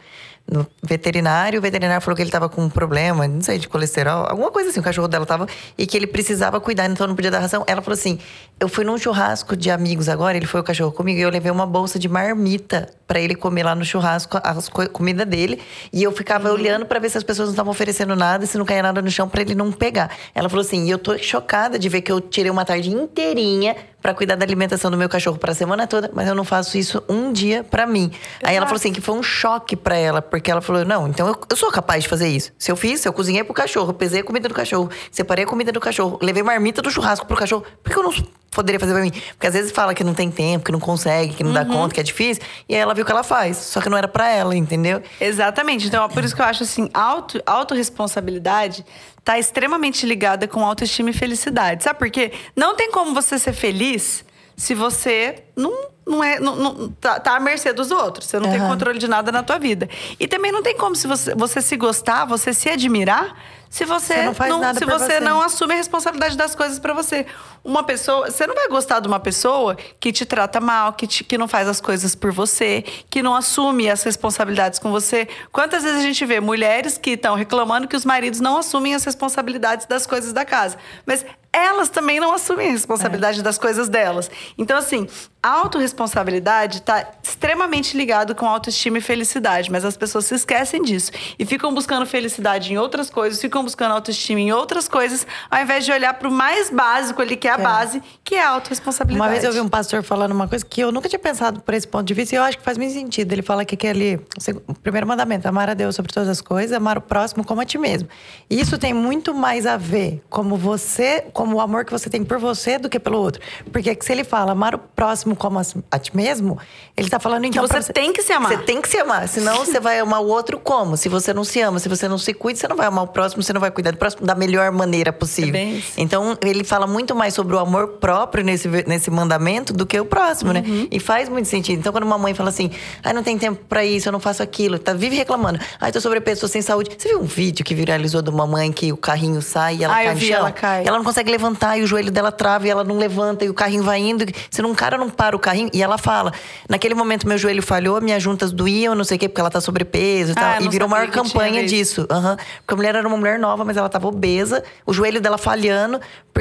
[0.47, 4.27] No veterinário, o veterinário falou que ele tava com um problema, não sei, de colesterol,
[4.29, 7.31] alguma coisa assim, o cachorro dela tava, e que ele precisava cuidar, então não podia
[7.31, 7.65] dar ração.
[7.67, 8.19] Ela falou assim:
[8.61, 11.51] eu fui num churrasco de amigos agora, ele foi o cachorro comigo, e eu levei
[11.51, 15.61] uma bolsa de marmita pra ele comer lá no churrasco as co comida dele.
[15.93, 18.65] E eu ficava olhando pra ver se as pessoas não estavam oferecendo nada se não
[18.65, 20.11] caía nada no chão pra ele não pegar.
[20.35, 23.77] Ela falou assim: e eu tô chocada de ver que eu tirei uma tarde inteirinha
[24.01, 27.03] pra cuidar da alimentação do meu cachorro pra semana toda, mas eu não faço isso
[27.09, 28.11] um dia pra mim.
[28.43, 31.27] Aí ela falou assim que foi um choque pra ela, porque ela falou: não, então
[31.27, 32.53] eu, eu sou capaz de fazer isso.
[32.59, 35.49] Se eu fiz, se eu cozinhei pro cachorro, pesei a comida do cachorro, separei a
[35.49, 38.13] comida do cachorro, levei marmita do churrasco pro cachorro, por que eu não
[38.55, 39.11] poderia fazer pra mim?
[39.11, 41.95] Porque às vezes fala que não tem tempo, que não consegue, que não dá conta,
[41.95, 44.29] que é difícil, e aí ela viu que ela faz, só que não era pra
[44.29, 45.03] ela, entendeu?
[45.21, 45.87] Exatamente.
[45.87, 48.85] Então, por isso que eu acho assim, auto, autorresponsabilidade
[49.25, 51.83] tá extremamente ligada com autoestima e felicidade.
[51.83, 52.33] Sabe por quê?
[52.55, 54.25] Não tem como você ser feliz
[54.57, 55.73] se você não,
[56.07, 56.39] não é.
[56.41, 58.27] Não, não- tá, tá à mercê dos outros.
[58.29, 58.69] Você não tem Aham.
[58.71, 59.89] controle de nada na tua vida.
[60.19, 63.37] E também não tem como se você, você se gostar, você se admirar,
[63.71, 65.21] se você, Você não faz nada se você você.
[65.21, 67.27] não assume a responsabilidade das coisas pra você.
[67.65, 71.25] Uma pessoa, você não vai gostar de uma pessoa que te trata mal, que, te-
[71.25, 75.27] que não faz as coisas por você, que não assume as responsabilidades com você.
[75.51, 79.03] Quantas vezes a gente vê mulheres que estão reclamando que os maridos não assumem as
[79.03, 84.31] responsabilidades das coisas da casa, mas elas também não assumem a responsabilidade das coisas delas.
[84.57, 85.09] Então assim,
[85.45, 91.13] a autorresponsabilidade está extremamente ligado com autoestima e felicidade, mas as pessoas se esquecem disso
[91.39, 95.85] e ficam buscando felicidade em outras coisas, ficam buscando autoestima em outras coisas, ao invés
[95.85, 99.21] de olhar para o mais básico ali, que é a base, que é a autorresponsabilidade.
[99.21, 101.75] Uma vez eu vi um pastor falando uma coisa que eu nunca tinha pensado por
[101.75, 103.31] esse ponto de vista e eu acho que faz muito sentido.
[103.31, 104.21] Ele fala que aquele
[104.67, 107.67] o primeiro mandamento, amar a Deus sobre todas as coisas, amar o próximo como a
[107.67, 108.09] ti mesmo.
[108.49, 112.25] E isso tem muito mais a ver como você, como o amor que você tem
[112.25, 113.43] por você do que pelo outro.
[113.71, 116.59] Porque se ele fala amar o próximo próximo como a, ti mesmo,
[116.97, 117.67] ele tá falando então.
[117.67, 118.53] você tem que se amar.
[118.53, 120.97] Você tem que se amar, senão você vai amar o outro como?
[120.97, 123.09] Se você não se ama, se você não se cuida, você não vai amar o
[123.09, 125.55] próximo, você não vai cuidar do próximo da melhor maneira possível.
[125.55, 125.81] É.
[125.97, 130.05] Então, ele fala muito mais sobre o amor próprio nesse, nesse mandamento do que o
[130.05, 130.63] próximo, né?
[130.67, 130.89] Uhum.
[130.91, 131.79] E faz muito sentido.
[131.79, 132.71] Então, quando uma mãe fala assim,
[133.03, 136.01] ai, não tem tempo pra isso, eu não faço aquilo, tá, vive reclamando, ai, tô
[136.01, 136.91] sobrepeso, tô sem saúde.
[136.97, 139.95] Você viu um vídeo que viralizou de uma mãe que o carrinho sai e ela
[139.95, 140.37] Ah, cai eu no chão?
[140.37, 140.85] ela cai.
[140.87, 143.55] Ela não consegue levantar e o joelho dela trava e ela não levanta e o
[143.55, 144.25] carrinho vai indo.
[144.51, 146.33] Se um cara não para o carrinho, e ela fala:
[146.69, 149.61] naquele momento meu joelho falhou, minhas juntas doíam, não sei o quê, porque ela tá
[149.61, 150.63] sobrepeso e Ah, tal.
[150.63, 151.75] E virou maior campanha isso.
[151.75, 152.07] disso.
[152.11, 152.37] Aham.
[152.59, 156.01] Porque a mulher era uma mulher nova, mas ela tava obesa, o joelho dela falhando.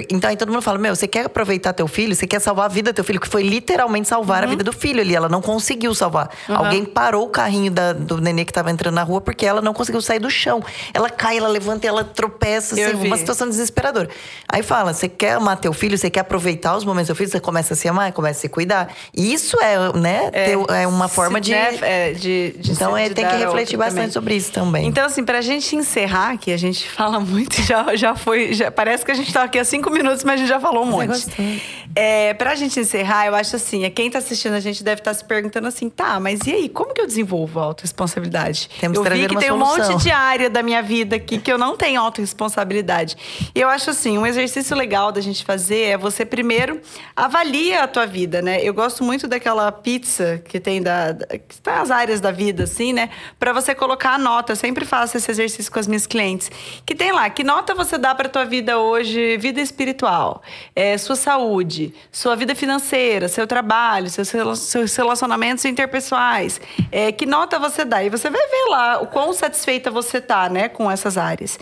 [0.10, 2.16] Então aí todo mundo fala: Meu, você quer aproveitar teu filho?
[2.16, 3.20] Você quer salvar a vida do teu filho?
[3.20, 4.48] Que foi literalmente salvar Uhum.
[4.48, 5.16] a vida do filho ali.
[5.16, 6.30] Ela não conseguiu salvar.
[6.48, 9.72] Alguém parou o carrinho da- do nenê que tava entrando na rua porque ela não
[9.74, 10.64] conseguiu sair do chão.
[10.96, 14.10] Ela cai, ela levanta e ela tropeça, assim, uma situação desesperadora.
[14.48, 17.30] Aí fala: você quer amar teu filho, você quer aproveitar os momentos do seu filho,
[17.30, 18.73] você começa a se amar, começa a se cuidar.
[19.14, 21.52] E isso é, né, ter- é uma forma de.
[21.52, 24.12] deve- é, de, de Então é, tem que refletir bastante também.
[24.12, 24.86] sobre isso também.
[24.88, 28.54] Então, assim, pra gente encerrar, que a gente fala muito, já, já foi.
[28.54, 30.84] Já, parece que a gente tá aqui há cinco minutos, mas a gente já falou
[30.86, 31.08] um é monte.
[31.08, 31.62] gostoso.
[31.96, 35.14] É, pra gente encerrar, eu acho assim, é, quem tá assistindo a gente deve estar
[35.14, 38.70] se perguntando assim, tá, mas e aí, como que eu desenvolvo a autorresponsabilidade?
[38.80, 39.94] Temos eu que vi que tem um solução.
[39.94, 43.16] monte de área da minha vida aqui que eu não tenho autorresponsabilidade.
[43.54, 46.82] E eu acho assim, um exercício legal da gente fazer é você primeiro
[47.16, 48.60] avalia a tua vida, né?
[48.62, 52.64] Eu gosto muito daquela pizza que tem da, da que tá as áreas da vida
[52.64, 53.10] assim, né?
[53.40, 54.54] Pra você colocar a nota.
[54.54, 56.50] Eu sempre faço esse exercício com as minhas clientes.
[56.86, 60.42] Que tem lá, que nota você dá pra tua vida hoje, vida espiritual,
[60.76, 66.62] é, sua saúde, sua vida financeira, seu trabalho, seus, rela- seus relacionamentos interpessoais.
[66.92, 68.04] É, que nota você dá?
[68.04, 71.58] E você vai ver lá o quão satisfeita você tá, né, com essas áreas.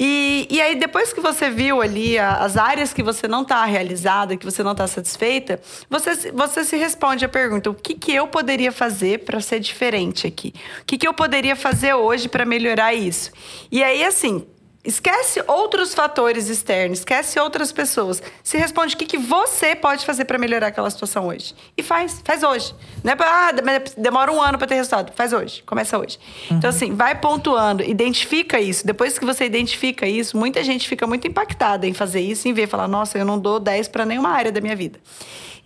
[0.00, 3.64] E, e aí, depois que você viu ali a- as áreas que você não está
[3.64, 5.60] realizada, que você não está satisfeita,
[5.90, 10.24] você, você se responde a pergunta: o que, que eu poderia fazer para ser diferente
[10.26, 10.54] aqui?
[10.82, 13.32] O que, que eu poderia fazer hoje para melhorar isso?
[13.72, 14.46] E aí, assim.
[14.88, 18.22] Esquece outros fatores externos, esquece outras pessoas.
[18.42, 21.54] Se responde o que, que você pode fazer para melhorar aquela situação hoje.
[21.76, 22.74] E faz, faz hoje.
[23.04, 23.64] Não é pra, ah, dem-
[23.98, 25.12] demora um ano para ter resultado.
[25.14, 26.18] Faz hoje, começa hoje.
[26.50, 28.86] Então, assim, vai pontuando, identifica isso.
[28.86, 32.66] Depois que você identifica isso, muita gente fica muito impactada em fazer isso, em ver,
[32.66, 34.98] falar, nossa, eu não dou 10 para nenhuma área da minha vida.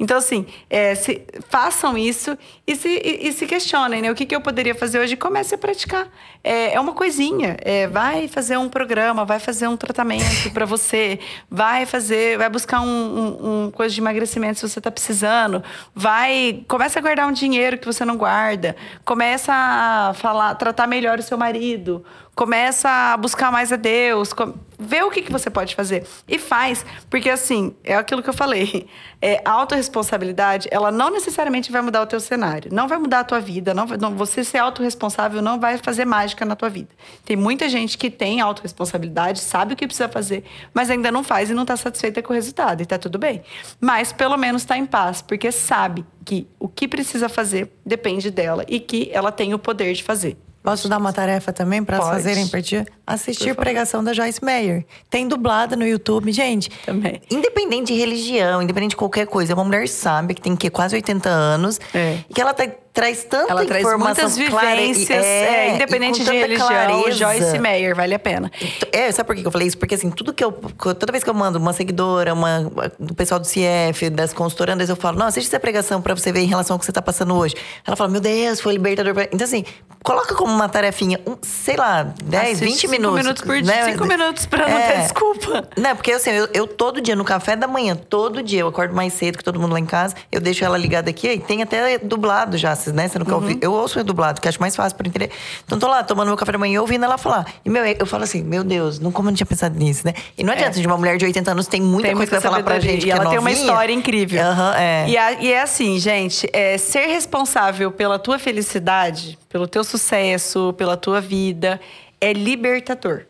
[0.02, 2.36] Então, assim, é, se- façam isso
[2.66, 4.10] e se, e, e se questionem, né?
[4.10, 5.16] O que, que eu poderia fazer hoje?
[5.16, 6.08] Comece a praticar.
[6.42, 7.56] É, é uma coisinha.
[7.60, 12.80] É, vai fazer um programa, vai fazer um tratamento para você, vai fazer, vai buscar
[12.80, 15.62] um, um- um coisa de emagrecimento se você está precisando,
[15.94, 18.74] vai, começa a guardar um dinheiro que você não guarda,
[19.04, 22.04] começa a falar, tratar melhor o seu marido,
[22.34, 24.30] começa a buscar mais a Deus,
[24.78, 28.34] vê o que, que você pode fazer e faz, porque assim, é aquilo que eu
[28.34, 28.88] falei,
[29.20, 33.24] é, a autorresponsabilidade, ela não necessariamente vai mudar o teu cenário, não vai mudar a
[33.24, 36.88] tua vida, não, não- você ser autorresponsável não vai fazer mágica na tua vida.
[37.24, 41.50] Tem muita gente que tem autorresponsabilidade, sabe o que precisa fazer, mas ainda não faz
[41.50, 43.42] e não está satisfeita com o resultado, e tá tudo bem.
[43.80, 48.64] Mas pelo menos está em paz, porque sabe que o que precisa fazer depende dela
[48.66, 50.36] e que ela tem o poder de fazer.
[50.62, 52.86] Posso dar uma tarefa também para fazerem partir?
[53.06, 53.62] Assistir Por favor.
[53.62, 54.86] pregação da Joyce Meyer.
[55.10, 56.70] Tem dublada no YouTube, gente.
[56.86, 57.20] Também.
[57.30, 60.94] Independente de religião, independente de qualquer coisa, é uma mulher sábia que tem que quase
[60.94, 62.18] 80 anos É.
[62.30, 66.22] e que ela tá- traz tanta Ela traz informação muitas clara vivências, é, e independente
[66.22, 66.68] de religião.
[66.68, 67.12] clareza.
[67.12, 68.50] Joyce Meyer, vale a pena.
[68.92, 69.78] É, sabe por que eu falei isso?
[69.78, 70.52] Porque assim, tudo que eu.
[70.52, 74.96] Toda vez que eu mando uma seguidora, uma, do pessoal do CF, das consultorandas, eu
[74.96, 77.34] falo, não, assiste essa pregação pra você ver em relação ao que você tá passando
[77.34, 77.54] hoje.
[77.86, 79.14] Ela fala, meu Deus, foi libertador.
[79.14, 79.64] pra-" Então, assim,
[80.02, 83.18] coloca como uma tarefinha, um, sei lá, 10, Assiste 20 cinco minutos.
[83.18, 83.92] minutos por dia, né?
[83.92, 85.68] cinco minutos pra não ter desculpa.
[85.76, 88.94] Não, porque assim, eu, eu todo dia, no café da manhã, todo dia, eu acordo
[88.94, 91.62] mais cedo que todo mundo lá em casa, eu deixo ela ligada aqui, e tem
[91.62, 93.08] até dublado já, vocês, né?
[93.08, 93.40] Você nunca Uhum.
[93.42, 93.58] ouviu.
[93.60, 95.30] Eu ouço o dublado, que acho mais fácil pra entender.
[95.64, 97.46] Então tô lá, tomando meu café da manhã, ouvindo ela falar.
[97.64, 100.12] E, meu, eu falo assim, meu Deus, não como eu não tinha pensado nisso, né?
[100.36, 102.10] E não adianta, de uma mulher de 80 anos tem muita É.
[102.10, 103.06] Tem coisa pra falar pra gente.
[103.06, 104.42] E é ela tem uma história incrível.
[104.42, 105.08] Aham, é.
[105.08, 110.74] E, a- e é assim, gente, é, ser responsável pela tua felicidade, pelo teu sucesso,
[110.76, 111.80] pela tua vida,
[112.20, 113.22] é libertador.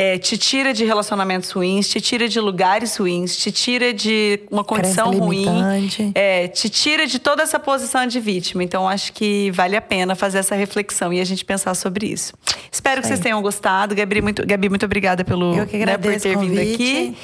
[0.00, 4.62] É, te tira de relacionamentos ruins, te tira de lugares ruins, te tira de uma
[4.62, 5.44] condição ruim.
[6.14, 8.62] É, te tira de toda essa posição de vítima.
[8.62, 12.32] Então, acho que vale a pena fazer essa reflexão e a gente pensar sobre isso.
[12.70, 13.92] Espero que vocês tenham gostado.
[13.92, 17.16] Gabi, muito, Gabi, muito obrigada pelo, Eu que né, por agradeço ter vindo aqui.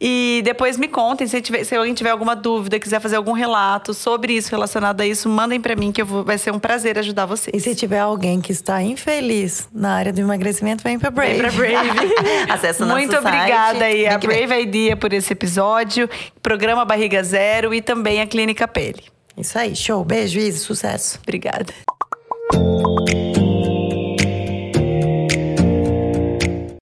[0.00, 3.94] E depois me contem, se, tiver- se alguém tiver alguma dúvida, quiser fazer algum relato
[3.94, 6.98] sobre isso, relacionado a isso, mandem pra mim, que eu vou- vai ser um prazer
[6.98, 7.54] ajudar vocês.
[7.54, 11.32] E se tiver alguém que está infeliz na área do emagrecimento, vem pra Brave.
[11.34, 11.90] Vem pra Brave.
[12.50, 13.26] Acesse o nosso Muito site.
[13.26, 14.18] obrigada aí a.
[14.18, 16.08] Brave Idea por esse episódio,
[16.42, 19.02] programa Barriga Zero e também a Clínica Pele.
[19.36, 20.04] Isso aí, show.
[20.04, 21.18] Beijo, Isa, sucesso.
[21.22, 21.72] Obrigada.